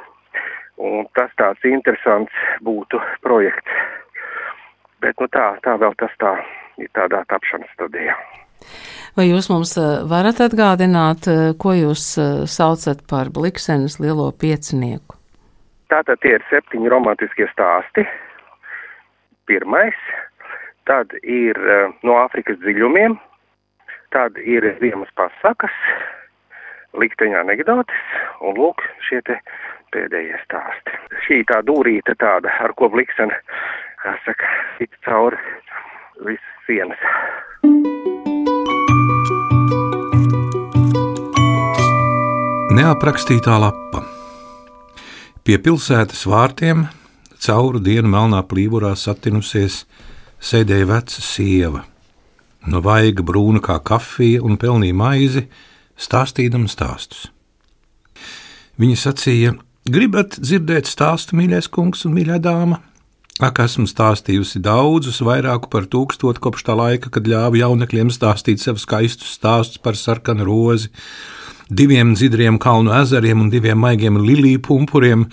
Un 0.79 1.07
tas 1.15 1.31
tāds 1.39 1.63
interesants 1.67 2.35
būtu 2.63 2.99
projekts. 3.23 3.71
Bet 5.03 5.19
nu 5.19 5.27
tā, 5.31 5.53
tā 5.63 5.75
vēl 5.79 5.95
tas 5.99 6.13
tā 6.19 6.35
ir 6.79 6.91
tādā 6.95 7.23
tapšanas 7.31 7.71
stadijā. 7.75 8.15
Vai 9.17 9.25
jūs 9.29 9.49
mums 9.51 9.73
eh, 9.79 10.01
varat 10.09 10.41
atgādināt, 10.45 11.27
eh, 11.27 11.51
ko 11.59 11.73
jūs 11.75 12.03
eh, 12.21 12.43
saucat 12.47 13.01
par 13.09 13.31
Bliksenes 13.35 13.97
lielo 13.99 14.29
piecinieku? 14.31 15.17
Tātad 15.89 16.21
tie 16.21 16.35
ir 16.37 16.45
septiņi 16.51 16.91
romantiskie 16.93 17.47
stāsti. 17.49 18.05
Pirmais, 19.49 19.97
tad 20.85 21.15
ir 21.23 21.57
no 22.05 22.19
Āfrikas 22.21 22.59
dziļumiem, 22.61 23.15
tad 24.13 24.37
ir 24.37 24.67
ziemas 24.77 25.09
pasakas, 25.17 25.73
likteņa 26.93 27.41
anekdotes, 27.41 28.05
un 28.45 28.61
lūk, 28.61 28.85
šie 29.09 29.23
te 29.25 29.39
pēdējie 29.95 30.37
stāsti. 30.43 31.01
Šī 31.25 31.41
tā 31.49 31.63
dūrīte 31.65 32.13
tāda, 32.21 32.53
ar 32.61 32.77
ko 32.77 32.91
bliksena, 32.93 33.41
kā 34.05 34.13
saka, 34.27 34.53
it 34.85 34.93
cauri 35.09 35.41
visas 36.21 36.65
sienas. 36.69 37.09
Neaprakstītā 42.69 43.55
lapa. 43.57 44.03
Pie 45.41 45.55
pilsētas 45.57 46.19
vārtiem 46.29 46.83
cauru 47.41 47.79
dienu 47.81 48.11
melnā 48.11 48.43
plīvurā 48.45 48.91
satinusies 48.93 49.79
sēdēja 50.37 50.85
veca 50.91 51.23
sieva. 51.25 51.81
No 52.69 52.83
vaiga 52.85 53.25
brūna 53.25 53.57
kā 53.65 53.79
kafija 53.81 54.43
un 54.45 54.59
pelnīja 54.61 54.97
maizi, 55.01 55.43
stāstīdama 55.97 56.69
stāstus. 56.69 57.31
Viņa 58.77 58.99
sacīja: 59.01 59.55
Gribat 59.89 60.37
dzirdēt 60.37 60.85
stāstu, 60.93 61.39
mīļais 61.41 61.71
kungs 61.73 62.05
un 62.05 62.13
mīļā 62.19 62.37
dāma? 62.37 62.83
Ak, 63.41 63.63
esmu 63.65 63.89
stāstījusi 63.89 64.61
daudzus, 64.61 65.23
vairāk 65.25 65.71
par 65.73 65.89
tūkstotu 65.89 66.45
kopš 66.45 66.69
tā 66.69 66.77
laika, 66.77 67.09
kad 67.09 67.25
ļāvu 67.25 67.63
jaunekļiem 67.63 68.13
stāstīt 68.13 68.61
sev 68.61 68.77
skaistus 68.77 69.39
stāstus 69.39 69.81
par 69.81 69.97
sarkanu 69.97 70.45
rozi, 70.45 70.93
diviem 71.69 72.13
dzidriem 72.13 72.57
kalnu 72.57 72.93
ezeriem 73.01 73.41
un 73.41 73.49
diviem 73.49 73.79
maigiem 73.79 74.17
liliju 74.17 74.61
pumpuriem, 74.65 75.27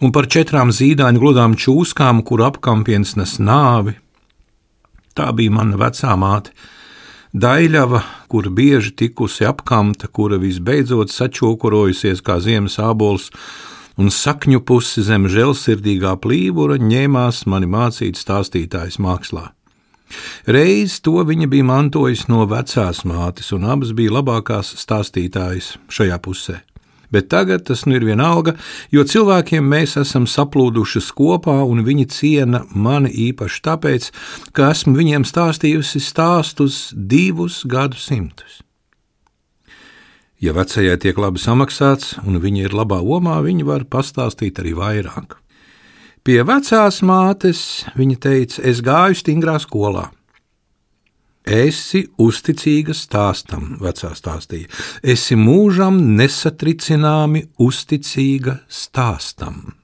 un 0.00 0.12
par 0.12 0.28
četrām 0.28 0.72
zīdaiņu 0.72 1.20
gludām 1.20 1.56
čūskām, 1.56 2.24
kur 2.24 2.44
apkampiens 2.48 3.16
nes 3.16 3.36
nāvi. 3.40 3.96
Tā 5.16 5.30
bija 5.36 5.52
mana 5.52 5.78
vecā 5.80 6.16
māte. 6.20 6.52
Daļava, 7.36 8.02
kur 8.32 8.48
bieži 8.48 8.94
tikusi 8.96 9.44
apkamta, 9.44 10.08
kura 10.08 10.38
visbeidzot 10.40 11.12
sačokurojusies 11.12 12.22
kā 12.24 12.38
ziemas 12.40 12.78
ābols, 12.80 13.28
un 14.00 14.08
sakņu 14.12 14.62
pusi 14.64 15.04
zem 15.04 15.28
žēlsirdīgā 15.32 16.14
plīvura 16.20 16.80
ņēmās 16.80 17.44
mani 17.50 17.68
mācīt 17.68 18.20
stāstītājs 18.20 19.00
mākslā. 19.00 19.55
Reiz 20.46 21.00
to 21.02 21.18
viņa 21.26 21.48
bija 21.50 21.66
mantojusi 21.66 22.30
no 22.30 22.46
vecās 22.50 23.02
mātes, 23.08 23.50
un 23.56 23.66
abas 23.66 23.92
bija 23.96 24.14
labākās 24.18 24.76
stāstītājas 24.78 25.74
šajā 25.90 26.18
pusē. 26.22 26.60
Bet 27.10 27.28
tagad 27.30 27.66
tas 27.66 27.84
nu 27.86 27.94
ir 27.94 28.04
vienalga, 28.06 28.56
jo 28.90 29.04
cilvēkiem 29.06 29.66
mēs 29.70 29.94
esam 30.00 30.26
saplūdušas 30.26 31.12
kopā, 31.14 31.60
un 31.62 31.84
viņi 31.86 32.06
ciena 32.10 32.64
mani 32.74 33.12
īpaši 33.28 33.62
tāpēc, 33.62 34.10
ka 34.52 34.72
esmu 34.74 34.96
viņiem 34.98 35.26
stāstījusi 35.26 36.02
stāstus 36.02 36.90
divus 36.96 37.62
gadsimtus. 37.62 38.62
Ja 40.42 40.52
vecajai 40.52 40.98
tiek 41.00 41.16
labi 41.16 41.40
samaksāts 41.40 42.18
un 42.26 42.42
viņa 42.42 42.66
ir 42.66 42.76
labā 42.76 42.98
omā, 43.00 43.38
viņa 43.46 43.64
var 43.64 43.86
pastāstīt 43.88 44.58
arī 44.60 44.74
vairāk. 44.76 45.38
Pie 46.26 46.40
vecās 46.42 47.04
mātes 47.06 47.60
viņa 47.94 48.16
teica, 48.18 48.62
es 48.66 48.80
gāju 48.82 49.14
stingrā 49.14 49.60
skolā. 49.62 50.08
Esi 51.46 52.00
uzticīga 52.18 52.96
stāstam, 52.98 53.76
vecā 53.78 54.10
stāstīja. 54.18 54.66
Esi 55.06 55.38
mūžam 55.38 56.00
nesatricināmi 56.18 57.44
uzticīga 57.62 58.56
stāstam. 58.66 59.76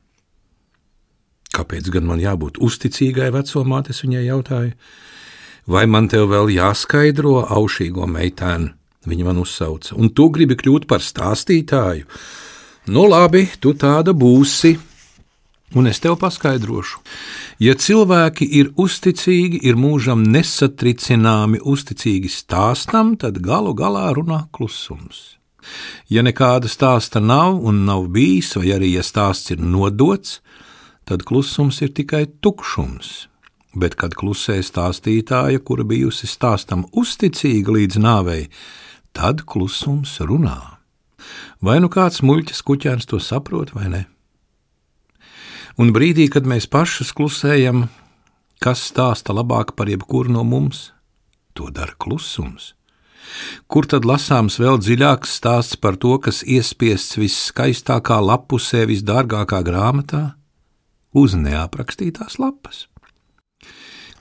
Kāpēc 1.54 1.94
gan 1.94 2.10
man 2.10 2.18
jābūt 2.18 2.58
uzticīgai 2.58 3.30
vecumātes, 3.38 4.02
viņai 4.02 4.26
jautāja? 4.26 4.74
Vai 5.70 5.86
man 5.86 6.10
te 6.10 6.18
vēl 6.26 6.50
jāskaidro 6.58 7.44
aušīgo 7.54 8.10
meitēnu? 8.10 8.74
Viņa 9.06 9.30
man 9.30 9.38
uzsauca, 9.38 9.94
un 9.94 10.10
tu 10.10 10.26
gribi 10.34 10.58
kļūt 10.58 10.90
par 10.90 11.06
stāstītāju. 11.06 12.10
Nu, 12.90 13.06
labi, 13.06 13.46
tu 13.62 13.78
tāda 13.78 14.10
būsi. 14.10 14.80
Un 15.74 15.86
es 15.88 16.02
tev 16.04 16.18
paskaidrošu, 16.20 16.98
ja 17.64 17.72
cilvēki 17.72 18.44
ir 18.58 18.72
uzticīgi, 18.76 19.62
ir 19.64 19.78
mūžam 19.80 20.20
nesatricināmi 20.34 21.62
uzticīgi 21.64 22.28
stāstam, 22.28 23.14
tad 23.16 23.40
galu 23.40 23.72
galā 23.72 24.10
runā 24.12 24.42
klusums. 24.52 25.38
Ja 26.12 26.20
nekāda 26.26 26.68
stāsta 26.68 27.22
nav 27.24 27.56
un 27.56 27.86
nav 27.88 28.10
bijis, 28.12 28.52
vai 28.58 28.74
arī 28.76 28.92
ja 28.98 29.06
stāsts 29.06 29.54
ir 29.54 29.64
nodots, 29.64 30.40
tad 31.08 31.24
klusums 31.24 31.80
ir 31.80 31.94
tikai 31.96 32.26
tukšums. 32.44 33.28
Bet, 33.72 33.96
kad 33.96 34.12
klusē 34.12 34.58
stāstītāja, 34.60 35.62
kura 35.64 35.88
bijusi 35.88 36.28
stāstam 36.28 36.84
uzticīga 36.92 37.72
līdz 37.78 38.02
nāvei, 38.04 38.50
tad 39.16 39.46
klusums 39.48 40.18
runā. 40.20 40.60
Vai 41.64 41.80
nu 41.80 41.88
kāds 41.88 42.20
muļķis 42.20 42.60
kuķēns 42.66 43.08
to 43.08 43.22
saprot 43.22 43.72
vai 43.72 43.88
ne? 43.88 44.02
Un 45.80 45.92
brīdī, 45.96 46.28
kad 46.32 46.44
mēs 46.48 46.68
pašas 46.68 47.14
klusējam, 47.16 47.86
kas 48.62 48.84
stāsta 48.90 49.32
labāk 49.32 49.72
par 49.78 49.88
jebkuru 49.88 50.32
no 50.34 50.44
mums, 50.44 50.90
to 51.56 51.70
dara 51.72 51.96
klusums. 51.98 52.72
Kur 53.70 53.86
tad 53.88 54.04
lasāms 54.04 54.58
vēl 54.60 54.76
dziļāks 54.82 55.38
stāsts 55.38 55.78
par 55.80 55.96
to, 55.96 56.18
kas 56.20 56.42
iespiests 56.44 57.16
viskaistākā 57.16 58.18
lapusē, 58.20 58.84
visdārgākā 58.90 59.62
grāmatā? 59.64 60.22
Uz 61.16 61.36
neaprakstītās 61.36 62.38
lapas. 62.40 62.86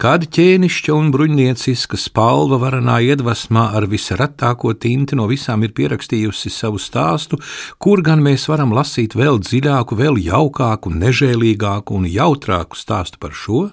Kāda 0.02 0.26
ķēnišķa 0.34 0.96
un 0.98 1.12
bruņnieciska 1.14 1.98
spalva 2.02 2.58
varanā 2.64 2.96
iedvesmā 3.06 3.68
ar 3.78 3.86
visretāko 3.92 4.72
tinti 4.74 5.14
no 5.20 5.28
visām 5.30 5.62
ir 5.62 5.76
pierakstījusi 5.78 6.50
savu 6.50 6.82
stāstu, 6.82 7.38
kur 7.78 8.02
gan 8.02 8.24
mēs 8.26 8.48
varam 8.50 8.74
lasīt 8.74 9.14
vēl 9.14 9.38
dziļāku, 9.46 10.00
vēl 10.00 10.18
jaukāku, 10.26 10.90
nežēlīgāku 11.04 12.00
un 12.00 12.10
jautrāku 12.10 12.82
stāstu 12.82 13.22
par 13.22 13.38
šo? 13.38 13.68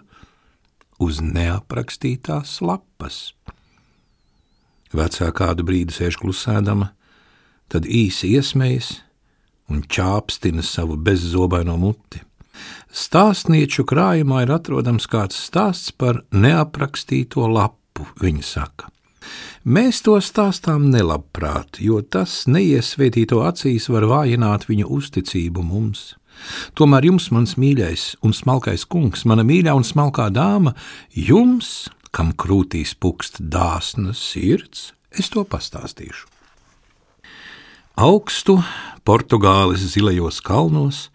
Uz 1.00 1.22
neaprakstītās 1.24 2.58
lapas. 2.60 3.32
Vecā 4.92 5.32
kādu 5.32 5.64
brīdi 5.64 5.96
sēž 5.96 6.20
klusēdama, 6.20 6.92
tad 7.72 7.88
īsi 7.88 8.34
iesmējas 8.36 8.98
un 9.72 9.80
čāpstina 9.80 10.60
savu 10.60 11.00
bezzobaino 11.00 11.80
muti. 11.80 12.27
Stāstnieču 12.88 13.84
krājumā 13.84 14.46
ir 14.46 14.52
atrodams 14.54 15.08
kāds 15.10 15.36
stāsts 15.48 15.92
par 15.92 16.22
neaprakstīto 16.32 17.44
lapu, 17.50 18.06
viņa 18.20 18.44
saka. 18.44 18.88
Mēs 19.68 20.00
to 20.06 20.14
stāstām 20.24 20.86
nelabprāt, 20.88 21.82
jo 21.84 22.00
tas 22.00 22.46
neiesvētīto 22.48 23.42
acīs 23.44 23.90
var 23.92 24.06
vājināt 24.08 24.64
viņa 24.70 24.86
uzticību 24.88 25.64
mums. 25.66 26.14
Tomēr 26.78 27.10
jums, 27.10 27.28
mans 27.34 27.56
mīļais 27.58 28.14
un 28.24 28.32
smalkais 28.32 28.86
kungs, 28.88 29.26
mana 29.28 29.44
mīļā 29.44 29.74
un 29.76 29.84
smalkā 29.84 30.30
dāma, 30.32 30.72
jums, 31.12 31.90
kam 32.14 32.32
krūtīs 32.32 32.94
pukst 32.96 33.42
dāsnas 33.42 34.22
sirds, 34.32 34.92
es 35.12 35.28
to 35.34 35.44
pastāstīšu. 35.44 36.24
Augstu 37.98 38.60
Portugāles 39.04 39.82
zilajos 39.90 40.38
kalnos 40.46 41.08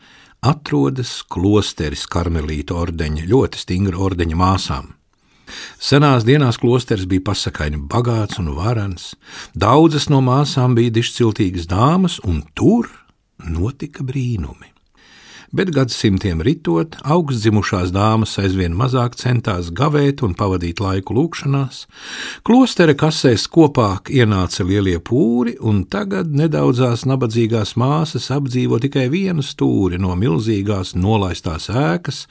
atrodas 0.43 1.21
klosteris 1.31 2.03
karmelītu 2.11 2.75
ordeņa, 2.77 3.27
ļoti 3.29 3.61
stingra 3.63 4.01
ordeņa 4.09 4.39
māsām. 4.39 4.91
Senās 5.79 6.25
dienās 6.27 6.57
klosteris 6.61 7.07
bija 7.09 7.27
pasakaini 7.29 7.81
bagāts 7.91 8.39
un 8.41 8.51
varans, 8.57 9.13
daudzas 9.53 10.09
no 10.09 10.21
māsām 10.25 10.75
bija 10.77 10.95
dišciltīgas 10.99 11.69
dāmas, 11.71 12.19
un 12.23 12.41
tur 12.57 12.89
notika 13.43 14.05
brīnumi 14.07 14.72
bet 15.53 15.69
gadsimtiem 15.73 16.41
ritot, 16.43 16.97
augstzimušās 17.05 17.93
dāmas 17.93 18.33
aizvien 18.41 18.73
mazāk 18.77 19.15
centās 19.19 19.69
gavēt 19.75 20.23
un 20.25 20.33
pavadīt 20.37 20.81
laiku 20.83 21.15
lūkšanās, 21.17 21.83
klostere 22.47 22.97
kasēs 22.97 23.45
kopā 23.53 23.89
ienāca 24.09 24.65
lielie 24.67 24.97
pūri, 24.99 25.55
un 25.61 25.83
tagad 25.85 26.33
nedaudzās 26.33 27.05
nabadzīgās 27.09 27.75
māsas 27.79 28.29
apdzīvo 28.33 28.81
tikai 28.83 29.07
vienu 29.13 29.45
stūri 29.45 30.01
no 30.01 30.17
milzīgās 30.19 30.95
nolaistās 30.97 31.69
ēkas, 31.69 32.25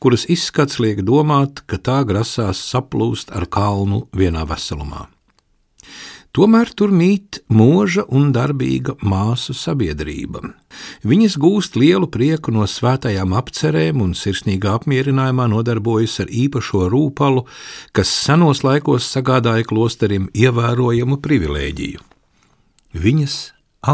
kuras 0.00 0.26
izskats 0.32 0.80
liek 0.80 1.04
domāt, 1.04 1.62
ka 1.68 1.78
tā 1.78 2.00
grasās 2.08 2.64
saplūst 2.72 3.34
ar 3.36 3.48
kalnu 3.52 4.06
vienā 4.16 4.48
veselumā. 4.48 5.13
Tomēr 6.34 6.72
tur 6.74 6.90
mīt 6.90 7.38
mūža 7.46 8.02
un 8.10 8.32
darbīga 8.34 8.96
māsu 9.06 9.54
sabiedrība. 9.54 10.40
Viņas 11.06 11.36
gūst 11.38 11.78
lielu 11.78 12.08
prieku 12.10 12.50
no 12.54 12.66
svētajām 12.66 13.36
apcerēm 13.38 14.02
un 14.02 14.16
sirsnīgā 14.18 14.72
apmierinājumā 14.80 15.46
nodarbojas 15.52 16.16
ar 16.24 16.32
īpašo 16.34 16.88
rūpalu, 16.90 17.44
kas 17.94 18.10
senos 18.10 18.64
laikos 18.66 19.06
sagādāja 19.14 19.68
klosterim 19.70 20.26
ievērojamu 20.34 21.20
privilēģiju. 21.22 22.02
Viņas 22.98 23.38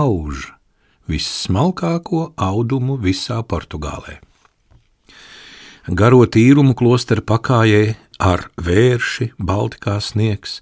auž 0.00 0.48
vissmalkāko 1.12 2.31
audumu 2.40 2.96
visā 3.05 3.42
Portugālē. 3.44 4.16
Garo 5.88 6.27
tīrumu 6.29 6.75
klostera 6.77 7.23
pakājē 7.25 7.95
ar 8.21 8.45
vērši, 8.61 9.31
balti 9.40 9.81
kā 9.81 9.97
sniegs, 10.05 10.59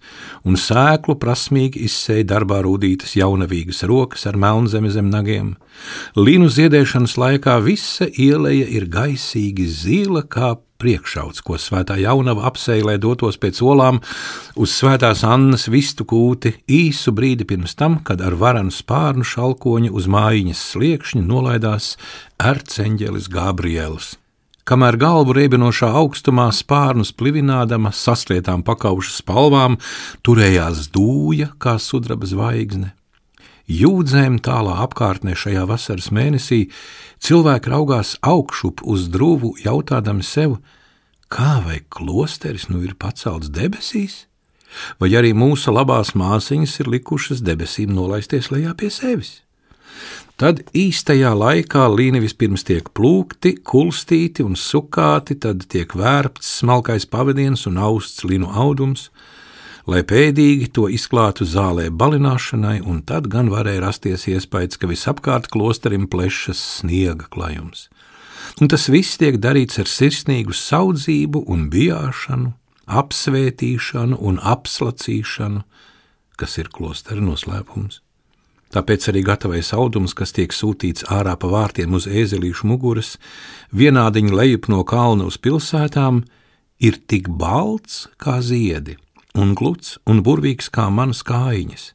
un 0.47 0.55
sēklu 0.55 1.17
prasmīgi 1.19 1.83
izsēja 1.89 2.29
darbā 2.35 2.61
rūtītas 2.63 3.17
jaunavīgas 3.19 3.83
rokas 3.91 4.29
ar 4.31 4.39
melnzemi 4.39 4.93
zem 4.95 5.11
nagiem. 5.11 5.57
Līnu 6.15 6.47
ziedēšanas 6.55 7.17
laikā 7.19 7.59
visa 7.67 8.07
ieleja 8.07 8.69
ir 8.79 8.87
gaisīgi 8.93 9.67
zila 9.67 10.23
kā 10.23 10.55
priekšauts, 10.79 11.43
ko 11.43 11.59
svētā 11.59 11.97
jaunava 11.99 12.47
apsēja, 12.53 12.87
lai 12.87 12.97
dotos 13.03 13.41
pēc 13.43 13.59
olām 13.67 13.99
uz 14.55 14.77
svētās 14.79 15.25
Annas 15.27 15.67
vistu 15.67 16.07
kūti 16.07 16.55
īsu 16.71 17.11
brīdi 17.11 17.49
pirms 17.49 17.75
tam, 17.75 17.99
kad 18.07 18.23
ar 18.23 18.39
varanu 18.39 18.71
spārnu 18.71 19.27
šalkoņu 19.27 19.91
uz 19.99 20.07
mājiņas 20.07 20.65
sliekšņa 20.77 21.27
nolaidās 21.27 21.97
erceņģelis 22.39 23.27
Gabriels 23.35 24.15
kamēr 24.69 24.99
galvu 25.01 25.35
reibinošā 25.37 25.89
augstumā 26.01 26.51
spārnus 26.53 27.15
plivinādama 27.17 27.93
saslietām 27.97 28.63
pakaušu 28.67 29.17
spalvām, 29.17 29.79
turējās 30.23 30.91
dūja 30.95 31.55
kā 31.63 31.79
sudraba 31.81 32.29
zvaigzne. 32.29 32.93
Jūdzēm 33.69 34.39
tālā 34.45 34.79
apkārtnē 34.87 35.35
šajā 35.37 35.67
vasaras 35.69 36.09
mēnesī 36.13 36.67
cilvēki 37.25 37.73
raugās 37.73 38.17
augšup 38.25 38.85
uz 38.85 39.11
drūvu, 39.13 39.57
jautādami 39.65 40.25
sev, 40.25 40.57
Kā 41.29 41.61
vai 41.61 41.83
klosteris 41.93 42.71
nu 42.73 42.81
ir 42.85 42.95
pacelts 42.97 43.51
debesīs? 43.53 44.25
Vai 45.01 45.13
arī 45.17 45.35
mūsu 45.37 45.73
labās 45.73 46.15
māsiņas 46.17 46.79
ir 46.81 46.89
likušas 46.95 47.43
debesīm 47.45 47.93
nolaisties 47.93 48.49
lejā 48.53 48.73
pie 48.77 48.89
sevis? 48.93 49.43
Tad 50.39 50.61
īstajā 50.71 51.33
laikā 51.35 51.89
līni 51.91 52.21
vispirms 52.23 52.63
tiek 52.63 52.93
plūkti, 52.95 53.57
kulstīti 53.67 54.45
un 54.47 54.55
sukāti, 54.55 55.35
tad 55.35 55.65
tiek 55.67 55.91
vērpts 55.99 56.53
smalkais 56.61 57.09
pavadiens 57.11 57.67
un 57.67 57.81
austs 57.83 58.23
linu 58.23 58.53
audums, 58.55 59.09
lai 59.91 60.05
pēdīgi 60.07 60.71
to 60.79 60.87
izklātu 60.95 61.43
zālē 61.43 61.89
balināšanai, 61.91 62.77
un 62.87 63.03
tad 63.03 63.27
gan 63.35 63.51
varēja 63.51 63.83
rasties 63.89 64.29
iespējas, 64.31 64.79
ka 64.79 64.87
visapkārt 64.87 65.51
klosterim 65.51 66.07
plešas 66.07 66.63
sniega 66.79 67.27
klājums. 67.35 67.89
Un 68.63 68.71
tas 68.71 68.87
viss 68.95 69.19
tiek 69.19 69.43
darīts 69.43 69.83
ar 69.83 69.91
sirsnīgu 69.91 70.55
saudzību 70.55 71.49
un 71.51 71.67
bijāšanu, 71.73 72.55
apsvētīšanu 72.87 74.23
un 74.23 74.39
apslacīšanu, 74.39 75.67
kas 76.39 76.61
ir 76.63 76.71
klostera 76.71 77.19
noslēpums. 77.19 78.05
Tāpēc 78.75 79.07
arī 79.09 79.23
gatavais 79.25 79.71
audums, 79.73 80.13
kas 80.13 80.35
tiek 80.37 80.53
sūtīts 80.53 81.07
ārā 81.09 81.39
pa 81.41 81.49
vārtiem 81.49 81.95
uz 81.97 82.05
ēzelīšu 82.05 82.69
muguras, 82.69 83.17
vienādiņa 83.73 84.35
lejup 84.41 84.69
no 84.69 84.83
kalna 84.85 85.29
uz 85.29 85.39
pilsētām, 85.41 86.21
ir 86.79 87.01
tik 87.09 87.31
balts 87.33 88.07
kā 88.21 88.39
ziedi, 88.45 88.99
un 89.33 89.55
gluds 89.57 89.97
un 90.05 90.21
burvīgs 90.25 90.69
kā 90.75 90.91
manas 90.93 91.25
kājiņas. 91.25 91.93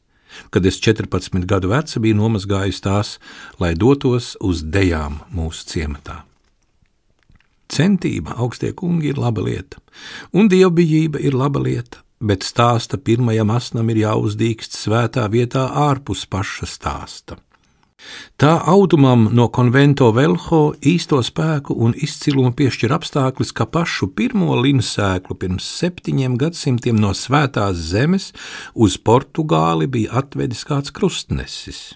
Kad 0.50 0.66
es 0.66 0.80
14 0.82 1.46
gadu 1.46 1.70
veca 1.70 2.00
biju 2.02 2.18
nomazgājis 2.18 2.82
tās, 2.82 3.16
lai 3.62 3.76
dotos 3.78 4.34
uz 4.42 4.64
dejām 4.66 5.20
mūsu 5.30 5.68
ciematā. 5.70 6.24
Centība, 7.70 8.34
augstie 8.36 8.74
kungi, 8.76 9.12
ir 9.14 9.18
laba 9.18 9.46
lieta, 9.46 9.78
un 10.34 10.50
dievbijība 10.50 11.22
ir 11.22 11.38
laba 11.38 11.62
lieta, 11.62 12.03
bet 12.20 12.44
stāsta 12.46 12.98
pirmajam 12.98 13.50
asnam 13.54 13.90
ir 13.90 14.04
jāuzdīkst 14.04 14.78
svētā 14.78 15.26
vietā 15.30 15.66
ārpus 15.88 16.26
paša 16.30 16.70
stāsta. 16.70 17.40
Tā 18.36 18.58
audumam 18.68 19.28
no 19.32 19.46
konvento 19.48 20.10
velho 20.12 20.74
īsto 20.84 21.20
spēku 21.24 21.76
un 21.86 21.94
izcilumu 21.96 22.52
piešķir 22.58 22.92
apstākļus, 22.96 23.52
ka 23.56 23.64
pašu 23.64 24.10
pirmo 24.18 24.56
linsēklu 24.60 25.36
pirms 25.40 25.68
septiņiem 25.78 26.36
gadsimtiem 26.40 27.00
no 27.00 27.14
svētās 27.16 27.80
zemes 27.92 28.32
uz 28.74 28.98
Portugāli 28.98 29.88
bija 29.88 30.18
atvedis 30.20 30.66
kāds 30.68 30.92
krustnesis. 30.92 31.94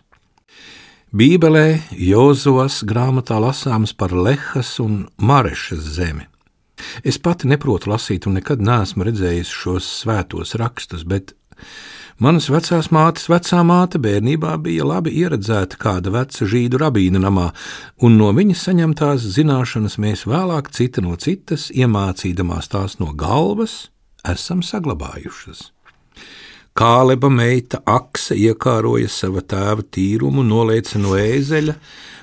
Bībelē 1.08 1.80
Jozovas 1.96 2.82
grāmatā 2.84 3.38
lasāms 3.40 3.94
par 3.96 4.12
Lehas 4.12 4.74
un 4.84 5.06
Marešas 5.16 5.86
zemi. 5.96 6.28
Es 7.04 7.18
pati 7.18 7.48
neprotu 7.50 7.90
lasīt 7.92 8.26
un 8.28 8.38
nekad 8.38 8.62
neesmu 8.64 9.06
redzējis 9.08 9.52
šos 9.52 9.88
svētos 10.02 10.54
rakstus, 10.60 11.04
bet 11.08 11.34
manas 12.22 12.48
vecās 12.52 12.90
mātes 12.94 13.28
vecā 13.30 13.62
māte 13.66 14.00
bērnībā 14.02 14.56
bija 14.64 14.86
labi 14.88 15.14
ieredzēta 15.22 15.78
kāda 15.80 16.12
veca 16.14 16.48
žīdu 16.48 16.80
rabīna 16.82 17.22
namā, 17.22 17.48
un 18.02 18.18
no 18.20 18.32
viņas 18.36 18.66
saņemtās 18.68 19.26
zināšanas 19.38 19.98
mēs 20.02 20.26
vēlāk 20.30 20.70
cita 20.74 21.04
no 21.04 21.16
citas, 21.16 21.70
iemācīdamās 21.74 22.70
tās 22.74 22.98
no 23.02 23.14
galvas, 23.14 23.88
esam 24.26 24.62
saglabājušas. 24.66 25.70
Kāleba 26.78 27.26
meita 27.26 27.80
Aksa 27.90 28.36
iekāroja 28.38 29.08
sava 29.10 29.40
tēva 29.42 29.82
tīrumu, 29.82 30.44
nolēca 30.46 31.00
no 31.02 31.16
ēzeļa, 31.18 31.74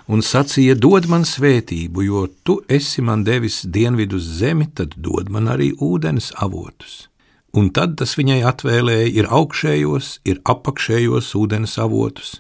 un 0.07 0.23
sacīja: 0.23 0.77
Dod 0.79 1.09
man 1.11 1.25
svētību, 1.27 2.05
jo 2.05 2.21
tu 2.47 2.61
esi 2.71 3.03
man 3.03 3.25
devis 3.27 3.65
dienvidus 3.67 4.29
zemi, 4.37 4.69
tad 4.71 4.95
dod 4.95 5.27
man 5.27 5.51
arī 5.51 5.73
ūdens 5.75 6.31
avotus. 6.39 7.09
Un 7.51 7.67
tad 7.75 7.97
tas 7.99 8.15
viņai 8.15 8.39
atvēlēja 8.47 9.11
ir 9.19 9.27
augšējos, 9.41 10.13
ir 10.23 10.39
apakšējos 10.47 11.33
ūdens 11.35 11.75
avotus, 11.79 12.39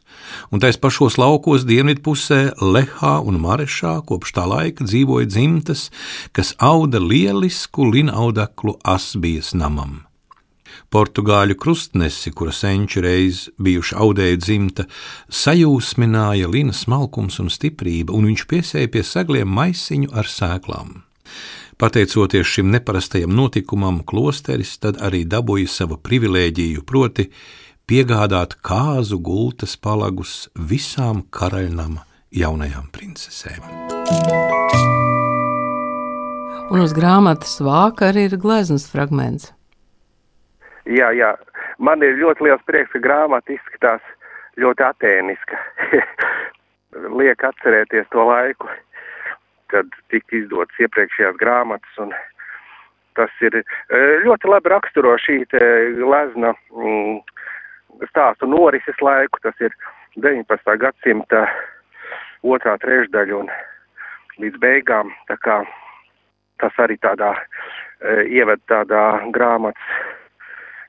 un 0.55 0.63
tais 0.63 0.79
pašos 0.79 1.19
laukos 1.19 1.67
dienvidpusē, 1.67 2.41
Lehā 2.63 3.17
un 3.27 3.43
Marešā 3.43 3.97
kopš 4.07 4.37
tā 4.39 4.47
laika 4.47 4.87
dzīvoja 4.87 5.27
dzimtas, 5.35 5.89
kas 6.31 6.55
auda 6.63 7.03
lielisku 7.03 7.91
linaudaklu 7.91 8.79
asbijas 8.95 9.51
namam. 9.51 10.04
Portugāļu 10.93 11.57
krustnesi, 11.59 12.31
kura 12.31 12.53
senču 12.55 13.01
reiz 13.03 13.45
bijuši 13.57 13.97
audēju 13.99 14.37
dzimta, 14.39 14.85
sajūsmināja 15.29 16.49
Lina 16.51 16.75
smalkums 16.75 17.39
un 17.43 17.51
stiprība, 17.53 18.13
un 18.15 18.29
viņš 18.29 18.45
piesēja 18.51 18.91
pie 18.93 19.03
segliem 19.03 19.49
maisiņu 19.49 20.13
ar 20.13 20.29
sēklām. 20.29 21.01
Pateicoties 21.77 22.47
šim 22.47 22.69
neparastajam 22.71 23.33
notikumam, 23.35 23.99
klosteris 24.07 24.77
tad 24.79 25.01
arī 25.03 25.25
dabūja 25.27 25.67
savu 25.67 25.97
privilēģiju, 25.99 26.85
proti, 26.87 27.27
piegādāt 27.89 28.55
kāzu 28.63 29.19
gultas 29.19 29.75
palagus 29.75 30.45
visām 30.55 31.25
karaļnama 31.35 32.05
jaunajām 32.31 32.87
princesēm. 32.95 33.67
Un 36.71 36.81
uz 36.81 36.95
grāmatas 36.97 37.59
vāka 37.61 38.09
arī 38.09 38.29
ir 38.29 38.39
gleznas 38.41 38.87
fragments. 38.89 39.51
Jā, 40.85 41.09
jā. 41.17 41.33
Man 41.81 42.03
ir 42.05 42.19
ļoti 42.19 42.45
liels 42.45 42.61
prieks, 42.69 42.91
ka 42.93 43.01
grāmata 43.01 43.55
izskatās 43.55 44.03
ļoti 44.61 44.85
atēniska. 44.85 45.59
Liek 47.19 47.43
atcerēties 47.43 48.07
to 48.13 48.25
laiku, 48.29 48.69
kad 49.73 49.89
tika 50.13 50.37
izdotas 50.37 50.85
iepriekšējās 50.85 51.39
grāmatas, 51.41 51.97
un 51.99 52.13
tas 53.17 53.33
ir 53.41 53.57
e, 53.57 53.63
ļoti 54.23 54.51
labi 54.51 54.71
raksturo 54.71 55.15
šī 55.19 55.41
glezna 55.97 56.53
mm, 56.53 57.17
stāstu 58.11 58.47
norises 58.47 59.01
laiku, 59.01 59.41
tas 59.43 59.57
ir 59.65 59.73
19. 60.21 60.77
gadsimta 60.79 61.47
otrā 62.45 62.77
trešdaļa 62.83 63.39
un 63.41 63.49
līdz 64.43 64.61
beigām, 64.61 65.09
tā 65.31 65.39
kā 65.41 65.63
tas 66.61 66.77
arī 66.79 66.99
tādā 67.01 67.33
e, 67.35 68.27
ieved 68.37 68.61
tādā 68.69 69.07
grāmatas 69.35 70.14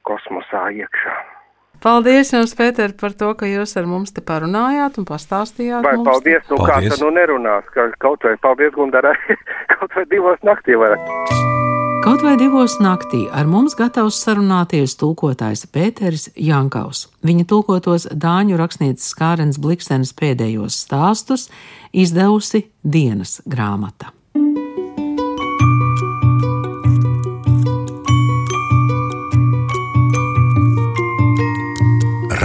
kosmosā 0.09 0.69
iekšā. 0.83 1.17
Paldies 1.83 2.33
jums, 2.33 2.55
Pēter, 2.57 2.95
par 2.97 3.13
to, 3.19 3.29
ka 3.37 3.49
jūs 3.49 3.77
ar 3.77 3.89
mums 3.89 4.15
te 4.17 4.23
parunājāt 4.25 4.97
un 5.01 5.07
pastāstījāt. 5.09 5.85
Vai 5.85 5.99
mums. 5.99 6.09
paldies, 6.09 6.47
nu 6.49 6.57
paldies. 6.63 6.73
kā 6.73 6.95
tad 6.95 7.05
nu 7.05 7.11
nerunās, 7.13 7.69
ka 7.75 7.91
kaut 8.03 8.25
vai 8.25 8.37
paldies, 8.41 8.73
Gundara, 8.77 9.13
kaut 9.77 9.93
vai 9.99 10.07
divos 10.11 10.41
naktī 10.47 10.79
varat. 10.81 11.13
Kaut 12.07 12.23
vai 12.23 12.37
divos 12.39 12.77
naktī 12.79 13.25
ar 13.35 13.49
mums 13.51 13.75
gatavs 13.77 14.21
sarunāties 14.23 14.97
tulkotājs 15.01 15.67
Pēteris 15.75 16.29
Jankaus. 16.39 17.09
Viņa 17.27 17.49
tulkotos 17.51 18.07
dāņu 18.13 18.61
rakstnieces 18.61 19.11
Kārens 19.19 19.59
Blikstenes 19.61 20.15
pēdējos 20.17 20.79
stāstus 20.87 21.49
izdevusi 21.93 22.69
dienas 22.85 23.41
grāmata. 23.45 24.13